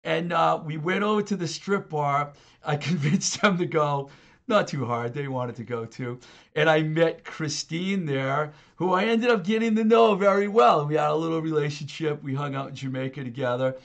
And 0.05 0.31
uh, 0.31 0.61
we 0.63 0.77
went 0.77 1.03
over 1.03 1.23
to 1.23 1.35
the 1.35 1.47
strip 1.47 1.89
bar. 1.89 2.31
I 2.63 2.75
convinced 2.77 3.41
them 3.41 3.57
to 3.57 3.65
go. 3.65 4.09
Not 4.47 4.67
too 4.67 4.85
hard. 4.85 5.13
They 5.13 5.27
wanted 5.27 5.55
to 5.55 5.63
go 5.63 5.85
too. 5.85 6.19
And 6.55 6.69
I 6.69 6.83
met 6.83 7.25
Christine 7.25 8.05
there, 8.05 8.53
who 8.75 8.93
I 8.93 9.05
ended 9.05 9.31
up 9.31 9.43
getting 9.43 9.75
to 9.75 9.83
know 9.83 10.13
very 10.13 10.47
well. 10.47 10.85
We 10.85 10.95
had 10.95 11.09
a 11.09 11.15
little 11.15 11.41
relationship. 11.41 12.21
We 12.23 12.35
hung 12.35 12.53
out 12.53 12.69
in 12.69 12.75
Jamaica 12.75 13.23
together. 13.23 13.75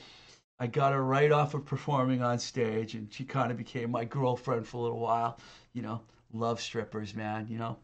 I 0.58 0.66
got 0.66 0.92
her 0.92 1.02
right 1.02 1.32
off 1.32 1.54
of 1.54 1.64
performing 1.64 2.22
on 2.22 2.38
stage, 2.38 2.94
and 2.94 3.10
she 3.10 3.24
kind 3.24 3.50
of 3.50 3.56
became 3.56 3.90
my 3.90 4.04
girlfriend 4.04 4.66
for 4.66 4.76
a 4.76 4.80
little 4.80 5.00
while. 5.00 5.38
You 5.72 5.80
know, 5.80 6.02
love 6.34 6.60
strippers, 6.60 7.14
man. 7.14 7.46
You 7.48 7.56
know, 7.56 7.78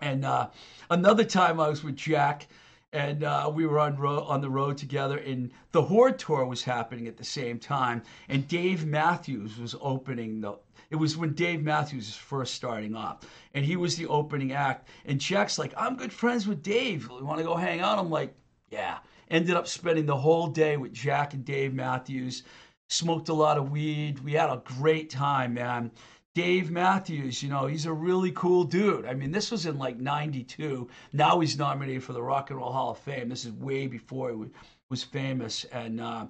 and 0.00 0.24
uh, 0.24 0.48
another 0.90 1.22
time 1.22 1.60
I 1.60 1.68
was 1.68 1.84
with 1.84 1.94
Jack, 1.94 2.48
and 2.92 3.22
uh, 3.22 3.50
we 3.52 3.66
were 3.66 3.78
on 3.78 3.96
ro- 3.96 4.24
on 4.24 4.40
the 4.40 4.50
road 4.50 4.76
together, 4.76 5.18
and 5.18 5.50
the 5.72 5.82
Horde 5.82 6.18
tour 6.18 6.44
was 6.44 6.64
happening 6.64 7.06
at 7.06 7.16
the 7.16 7.24
same 7.24 7.58
time, 7.58 8.02
and 8.28 8.48
Dave 8.48 8.84
Matthews 8.84 9.58
was 9.58 9.76
opening 9.80 10.40
the. 10.40 10.58
It 10.90 10.96
was 10.96 11.16
when 11.16 11.34
Dave 11.34 11.62
Matthews 11.62 12.06
was 12.06 12.16
first 12.16 12.54
starting 12.54 12.96
off, 12.96 13.20
and 13.54 13.64
he 13.64 13.76
was 13.76 13.96
the 13.96 14.06
opening 14.06 14.52
act. 14.52 14.88
And 15.04 15.20
Jack's 15.20 15.58
like, 15.58 15.72
"I'm 15.76 15.96
good 15.96 16.12
friends 16.12 16.48
with 16.48 16.62
Dave. 16.62 17.08
You 17.08 17.24
want 17.24 17.38
to 17.38 17.44
go 17.44 17.56
hang 17.56 17.80
out?" 17.80 17.98
I'm 17.98 18.10
like, 18.10 18.34
"Yeah." 18.70 18.98
Ended 19.30 19.54
up 19.54 19.68
spending 19.68 20.06
the 20.06 20.16
whole 20.16 20.48
day 20.48 20.76
with 20.76 20.92
Jack 20.92 21.34
and 21.34 21.44
Dave 21.44 21.72
Matthews. 21.72 22.42
Smoked 22.88 23.28
a 23.28 23.34
lot 23.34 23.56
of 23.56 23.70
weed. 23.70 24.18
We 24.18 24.32
had 24.32 24.50
a 24.50 24.62
great 24.64 25.08
time, 25.08 25.54
man. 25.54 25.92
Dave 26.40 26.70
Matthews, 26.70 27.42
you 27.42 27.50
know, 27.50 27.66
he's 27.66 27.84
a 27.84 27.92
really 27.92 28.32
cool 28.32 28.64
dude. 28.64 29.04
I 29.04 29.12
mean, 29.12 29.30
this 29.30 29.50
was 29.50 29.66
in 29.66 29.78
like 29.78 30.00
92. 30.00 30.88
Now 31.12 31.38
he's 31.38 31.58
nominated 31.58 32.02
for 32.02 32.14
the 32.14 32.22
Rock 32.22 32.48
and 32.48 32.58
Roll 32.58 32.72
Hall 32.72 32.92
of 32.92 32.98
Fame. 32.98 33.28
This 33.28 33.44
is 33.44 33.52
way 33.52 33.86
before 33.86 34.30
he 34.30 34.50
was 34.88 35.04
famous. 35.04 35.64
And 35.64 36.00
uh, 36.00 36.28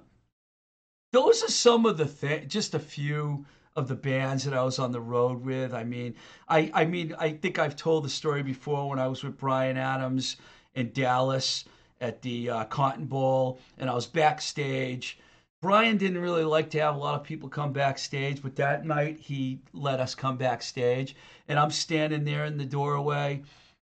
those 1.13 1.43
are 1.43 1.49
some 1.49 1.85
of 1.85 1.95
the 1.95 2.07
things, 2.07 2.51
just 2.51 2.75
a 2.75 2.79
few 2.79 3.45
of 3.77 3.87
the 3.87 3.95
bands 3.95 4.43
that 4.43 4.53
I 4.53 4.63
was 4.63 4.79
on 4.79 4.91
the 4.91 4.99
road 4.99 5.45
with. 5.45 5.73
I 5.73 5.85
mean, 5.85 6.15
I, 6.49 6.69
I 6.73 6.83
mean, 6.83 7.15
I 7.17 7.31
think 7.31 7.57
I've 7.57 7.77
told 7.77 8.03
the 8.03 8.09
story 8.09 8.43
before 8.43 8.89
when 8.89 8.99
I 8.99 9.07
was 9.07 9.23
with 9.23 9.37
Bryan 9.37 9.77
Adams 9.77 10.35
in 10.75 10.91
Dallas 10.91 11.63
at 12.01 12.21
the 12.21 12.49
uh, 12.49 12.63
Cotton 12.65 13.05
Bowl, 13.05 13.61
and 13.77 13.89
I 13.89 13.93
was 13.93 14.07
backstage. 14.07 15.19
Bryan 15.61 15.97
didn't 15.97 16.21
really 16.21 16.43
like 16.43 16.71
to 16.71 16.79
have 16.79 16.95
a 16.95 16.97
lot 16.97 17.13
of 17.13 17.23
people 17.23 17.47
come 17.47 17.71
backstage, 17.71 18.41
but 18.41 18.55
that 18.55 18.83
night 18.83 19.19
he 19.19 19.61
let 19.73 19.99
us 19.99 20.15
come 20.15 20.35
backstage. 20.35 21.15
And 21.47 21.59
I'm 21.59 21.69
standing 21.69 22.23
there 22.23 22.45
in 22.45 22.57
the 22.57 22.65
doorway, 22.65 23.43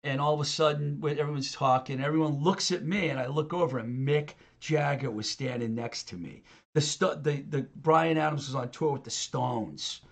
and 0.05 0.21
all 0.21 0.35
of 0.35 0.41
a 0.41 0.45
sudden, 0.45 1.03
everyone's 1.03 1.53
talking, 1.53 2.01
everyone 2.03 2.43
looks 2.43 2.73
at 2.73 2.85
me, 2.85 3.09
and 3.09 3.19
I 3.19 3.27
look 3.27 3.55
over, 3.55 3.79
and 3.79 4.07
Mick 4.07 4.35
Jagger 4.61 5.11
was 5.11 5.31
standing 5.31 5.75
next 5.75 6.09
to 6.09 6.17
me. 6.17 6.43
The 6.75 6.81
the 7.23 7.45
the 7.49 7.63
Bryan 7.77 8.19
Adams 8.19 8.49
was 8.49 8.55
on 8.55 8.71
tour 8.71 8.93
with 8.93 9.05
the 9.05 9.11
Stones. 9.11 10.03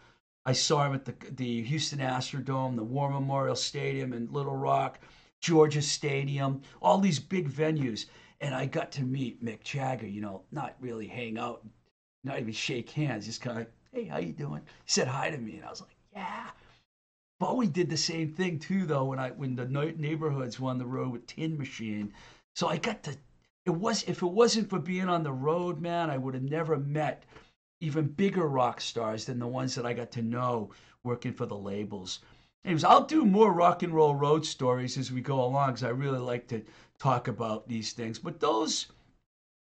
I 0.46 0.52
saw 0.52 0.86
him 0.86 0.94
at 0.94 1.04
the 1.04 1.14
the 1.32 1.62
Houston 1.62 1.98
Astrodome, 1.98 2.76
the 2.76 2.84
War 2.84 3.10
Memorial 3.10 3.56
Stadium 3.56 4.14
in 4.14 4.32
Little 4.32 4.56
Rock, 4.56 4.98
Georgia 5.42 5.82
Stadium, 5.82 6.62
all 6.80 6.98
these 6.98 7.18
big 7.18 7.50
venues 7.50 8.06
and 8.40 8.55
I 8.55 8.66
got 8.66 8.90
to 8.92 9.03
meet 9.03 9.44
Mick 9.44 9.62
Jagger. 9.62 10.07
You 10.07 10.20
know, 10.20 10.42
not 10.50 10.76
really 10.81 11.07
hang 11.07 11.38
out, 11.38 11.64
not 12.24 12.38
even 12.38 12.53
shake 12.53 12.90
hands, 12.90 13.26
just 13.26 13.40
kind 13.40 13.61
of, 13.61 13.66
hey, 13.92 14.05
how 14.05 14.18
you 14.18 14.33
doing? 14.33 14.62
He 14.85 14.90
said 14.90 15.09
hi 15.09 15.31
to 15.31 15.38
me, 15.38 15.57
and 15.57 15.64
I 15.64 15.70
was 15.70 15.81
like, 15.81 15.96
yeah. 16.12 16.50
Bowie 17.38 17.68
did 17.68 17.88
the 17.88 17.96
same 17.96 18.33
thing 18.33 18.59
too, 18.59 18.85
though. 18.85 19.05
When 19.05 19.18
I 19.18 19.31
when 19.31 19.57
the 19.57 19.66
neighborhoods 19.66 20.61
were 20.61 20.70
on 20.70 20.79
the 20.79 20.87
road 20.87 21.12
with 21.12 21.26
Tin 21.26 21.57
Machine, 21.57 22.12
so 22.55 22.68
I 22.68 22.76
got 22.76 23.03
to. 23.05 23.16
It 23.66 23.70
was 23.70 24.03
if 24.05 24.22
it 24.22 24.26
wasn't 24.26 24.68
for 24.68 24.79
being 24.79 25.09
on 25.09 25.22
the 25.22 25.33
road, 25.33 25.81
man, 25.81 26.11
I 26.11 26.18
would 26.18 26.35
have 26.35 26.42
never 26.42 26.76
met 26.76 27.24
even 27.81 28.07
bigger 28.07 28.46
rock 28.46 28.81
stars 28.81 29.24
than 29.24 29.38
the 29.38 29.46
ones 29.46 29.74
that 29.74 29.87
I 29.87 29.94
got 29.94 30.11
to 30.12 30.22
know 30.22 30.70
working 31.03 31.33
for 31.33 31.46
the 31.46 31.57
labels. 31.57 32.20
Anyways, 32.64 32.85
I'll 32.85 33.05
do 33.05 33.24
more 33.24 33.53
rock 33.53 33.83
and 33.83 33.94
roll 33.94 34.14
road 34.14 34.44
stories 34.44 34.98
as 34.98 35.11
we 35.11 35.22
go 35.22 35.42
along 35.42 35.70
because 35.70 35.85
I 35.85 35.88
really 35.90 36.18
like 36.18 36.46
to 36.48 36.62
talk 37.00 37.26
about 37.28 37.66
these 37.66 37.92
things. 37.92 38.18
But 38.18 38.38
those, 38.38 38.86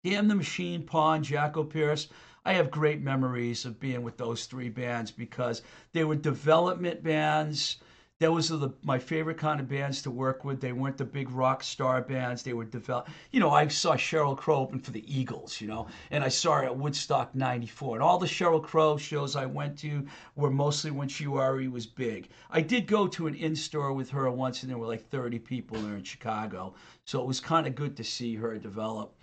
Damn 0.03 0.27
the 0.27 0.35
Machine, 0.35 0.83
Pawn, 0.83 1.23
Jacko 1.23 1.63
Pierce, 1.63 2.07
I 2.45 2.53
have 2.53 2.69
great 2.69 3.01
memories 3.01 3.65
of 3.65 3.79
being 3.79 4.03
with 4.03 4.17
those 4.17 4.45
three 4.45 4.69
bands 4.69 5.11
because 5.11 5.63
they 5.93 6.03
were 6.03 6.15
development 6.15 7.03
bands. 7.03 7.77
Those 8.21 8.49
are 8.49 8.55
the, 8.55 8.69
my 8.81 8.97
favorite 8.97 9.37
kind 9.37 9.59
of 9.59 9.67
bands 9.67 10.01
to 10.03 10.09
work 10.09 10.45
with. 10.45 10.61
They 10.61 10.71
weren't 10.71 10.97
the 10.97 11.03
big 11.03 11.29
rock 11.29 11.61
star 11.61 12.01
bands. 12.01 12.43
They 12.43 12.53
were 12.53 12.63
develop. 12.63 13.09
You 13.31 13.41
know, 13.41 13.49
I 13.49 13.67
saw 13.67 13.95
Sheryl 13.95 14.37
Crow 14.37 14.59
open 14.59 14.79
for 14.79 14.91
the 14.91 15.03
Eagles. 15.05 15.59
You 15.59 15.67
know, 15.67 15.87
and 16.11 16.23
I 16.23 16.29
saw 16.29 16.53
her 16.53 16.63
at 16.63 16.77
Woodstock 16.77 17.35
'94. 17.35 17.97
And 17.97 18.03
all 18.03 18.17
the 18.17 18.25
Sheryl 18.25 18.63
Crow 18.63 18.95
shows 18.95 19.35
I 19.35 19.45
went 19.45 19.77
to 19.79 20.05
were 20.37 20.49
mostly 20.49 20.91
when 20.91 21.09
she 21.09 21.27
already 21.27 21.67
was 21.67 21.85
big. 21.85 22.29
I 22.49 22.61
did 22.61 22.87
go 22.87 23.05
to 23.05 23.27
an 23.27 23.35
in 23.35 23.53
store 23.53 23.91
with 23.91 24.09
her 24.11 24.31
once, 24.31 24.63
and 24.63 24.71
there 24.71 24.77
were 24.77 24.87
like 24.87 25.09
30 25.09 25.39
people 25.39 25.77
there 25.81 25.97
in 25.97 26.03
Chicago. 26.03 26.73
So 27.03 27.19
it 27.19 27.27
was 27.27 27.41
kind 27.41 27.67
of 27.67 27.75
good 27.75 27.97
to 27.97 28.03
see 28.05 28.35
her 28.35 28.57
develop. 28.57 29.13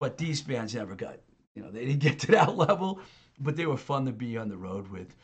But 0.00 0.18
these 0.18 0.42
bands 0.42 0.74
never 0.74 0.96
got. 0.96 1.18
You 1.54 1.62
know, 1.62 1.70
they 1.70 1.84
didn't 1.84 2.00
get 2.00 2.18
to 2.20 2.32
that 2.32 2.56
level, 2.56 2.98
but 3.38 3.54
they 3.54 3.66
were 3.66 3.76
fun 3.76 4.06
to 4.06 4.12
be 4.12 4.36
on 4.36 4.48
the 4.48 4.56
road 4.56 4.88
with. 4.88 5.14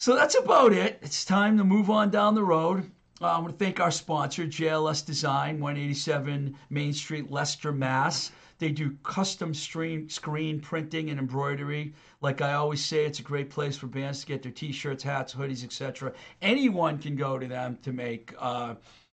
So 0.00 0.14
that's 0.14 0.36
about 0.36 0.72
it. 0.72 1.00
It's 1.02 1.24
time 1.24 1.58
to 1.58 1.64
move 1.64 1.90
on 1.90 2.10
down 2.10 2.36
the 2.36 2.44
road. 2.44 2.88
Uh, 3.20 3.32
I 3.32 3.38
want 3.40 3.58
to 3.58 3.64
thank 3.64 3.80
our 3.80 3.90
sponsor, 3.90 4.46
JLS 4.46 5.04
Design, 5.04 5.58
187 5.58 6.56
Main 6.70 6.92
Street, 6.92 7.32
Leicester, 7.32 7.72
Mass. 7.72 8.30
They 8.60 8.70
do 8.70 8.96
custom 9.02 9.52
screen, 9.52 10.08
screen 10.08 10.60
printing 10.60 11.10
and 11.10 11.18
embroidery. 11.18 11.94
Like 12.20 12.40
I 12.40 12.54
always 12.54 12.84
say, 12.84 13.06
it's 13.06 13.18
a 13.18 13.24
great 13.24 13.50
place 13.50 13.76
for 13.76 13.88
bands 13.88 14.20
to 14.20 14.26
get 14.26 14.40
their 14.40 14.52
t-shirts, 14.52 15.02
hats, 15.02 15.34
hoodies, 15.34 15.64
etc. 15.64 16.12
Anyone 16.42 16.98
can 16.98 17.16
go 17.16 17.36
to 17.36 17.48
them 17.48 17.76
to 17.82 17.92
make 17.92 18.32
uh, 18.38 18.76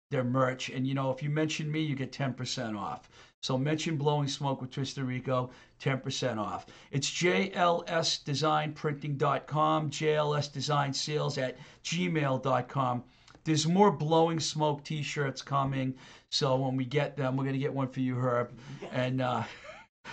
their 0.09 0.23
merch. 0.23 0.69
And 0.69 0.87
you 0.87 0.95
know, 0.95 1.11
if 1.11 1.21
you 1.21 1.29
mention 1.29 1.71
me, 1.71 1.81
you 1.81 1.95
get 1.95 2.11
10% 2.11 2.75
off. 2.75 3.07
So 3.41 3.57
mention 3.57 3.97
Blowing 3.97 4.27
Smoke 4.27 4.61
with 4.61 4.69
Twisted 4.69 5.03
Rico, 5.03 5.49
10% 5.81 6.37
off. 6.37 6.67
It's 6.91 7.09
jlsdesignprinting.com, 7.09 9.89
jlsdesignsales 9.89 11.41
at 11.41 11.57
gmail.com. 11.83 13.03
There's 13.43 13.67
more 13.67 13.91
Blowing 13.91 14.39
Smoke 14.39 14.83
t-shirts 14.83 15.41
coming. 15.41 15.95
So 16.29 16.55
when 16.55 16.75
we 16.75 16.85
get 16.85 17.17
them, 17.17 17.35
we're 17.35 17.45
going 17.45 17.55
to 17.55 17.59
get 17.59 17.73
one 17.73 17.87
for 17.87 18.01
you, 18.01 18.15
Herb. 18.15 18.51
And 18.91 19.21
uh, 19.21 19.41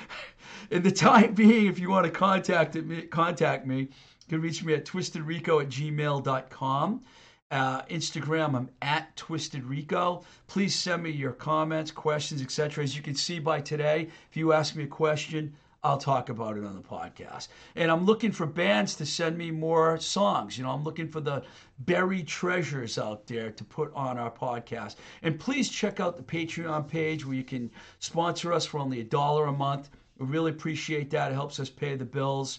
in 0.70 0.82
the 0.82 0.90
time 0.90 1.34
being, 1.34 1.66
if 1.66 1.78
you 1.78 1.90
want 1.90 2.06
to 2.06 2.10
contact 2.10 2.76
me, 2.76 3.02
contact 3.02 3.66
me, 3.66 3.80
you 3.80 3.88
can 4.30 4.40
reach 4.40 4.64
me 4.64 4.72
at 4.72 4.86
twistedrico 4.86 5.60
at 5.60 5.68
gmail.com. 5.68 7.02
Uh, 7.50 7.80
Instagram, 7.84 8.54
I'm 8.54 8.68
at 8.82 9.16
Twisted 9.16 9.64
Rico. 9.64 10.22
Please 10.48 10.74
send 10.74 11.02
me 11.02 11.10
your 11.10 11.32
comments, 11.32 11.90
questions, 11.90 12.42
etc. 12.42 12.84
As 12.84 12.94
you 12.94 13.02
can 13.02 13.14
see 13.14 13.38
by 13.38 13.60
today, 13.60 14.08
if 14.30 14.36
you 14.36 14.52
ask 14.52 14.76
me 14.76 14.84
a 14.84 14.88
question, 14.88 15.54
I'll 15.82 15.96
talk 15.96 16.28
about 16.28 16.58
it 16.58 16.64
on 16.64 16.74
the 16.74 16.82
podcast. 16.82 17.48
And 17.74 17.90
I'm 17.90 18.04
looking 18.04 18.32
for 18.32 18.44
bands 18.44 18.96
to 18.96 19.06
send 19.06 19.38
me 19.38 19.50
more 19.50 19.98
songs. 19.98 20.58
You 20.58 20.64
know, 20.64 20.70
I'm 20.72 20.84
looking 20.84 21.08
for 21.08 21.20
the 21.20 21.42
buried 21.78 22.26
treasures 22.26 22.98
out 22.98 23.26
there 23.26 23.50
to 23.52 23.64
put 23.64 23.94
on 23.94 24.18
our 24.18 24.30
podcast. 24.30 24.96
And 25.22 25.40
please 25.40 25.70
check 25.70 26.00
out 26.00 26.18
the 26.18 26.22
Patreon 26.22 26.86
page 26.86 27.24
where 27.24 27.36
you 27.36 27.44
can 27.44 27.70
sponsor 28.00 28.52
us 28.52 28.66
for 28.66 28.78
only 28.78 29.00
a 29.00 29.04
dollar 29.04 29.46
a 29.46 29.52
month. 29.52 29.88
We 30.18 30.26
really 30.26 30.50
appreciate 30.50 31.08
that. 31.10 31.30
It 31.30 31.34
helps 31.34 31.60
us 31.60 31.70
pay 31.70 31.96
the 31.96 32.04
bills. 32.04 32.58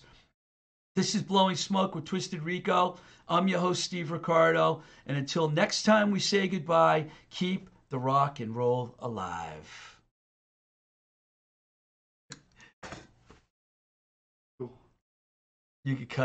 This 0.96 1.14
is 1.14 1.22
Blowing 1.22 1.56
Smoke 1.56 1.96
with 1.96 2.06
Twisted 2.06 2.42
Rico. 2.42 2.98
I'm 3.30 3.48
your 3.48 3.60
host, 3.60 3.84
Steve 3.84 4.12
Ricardo. 4.12 4.82
And 5.06 5.16
until 5.18 5.50
next 5.50 5.84
time 5.84 6.12
we 6.12 6.20
say 6.20 6.48
goodbye, 6.48 7.06
keep 7.30 7.70
the 7.90 8.00
rock 8.00 8.40
and 8.40 8.56
roll 8.56 8.96
alive. 9.00 9.98
You 15.86 15.96
could 15.96 16.10
cut. 16.10 16.18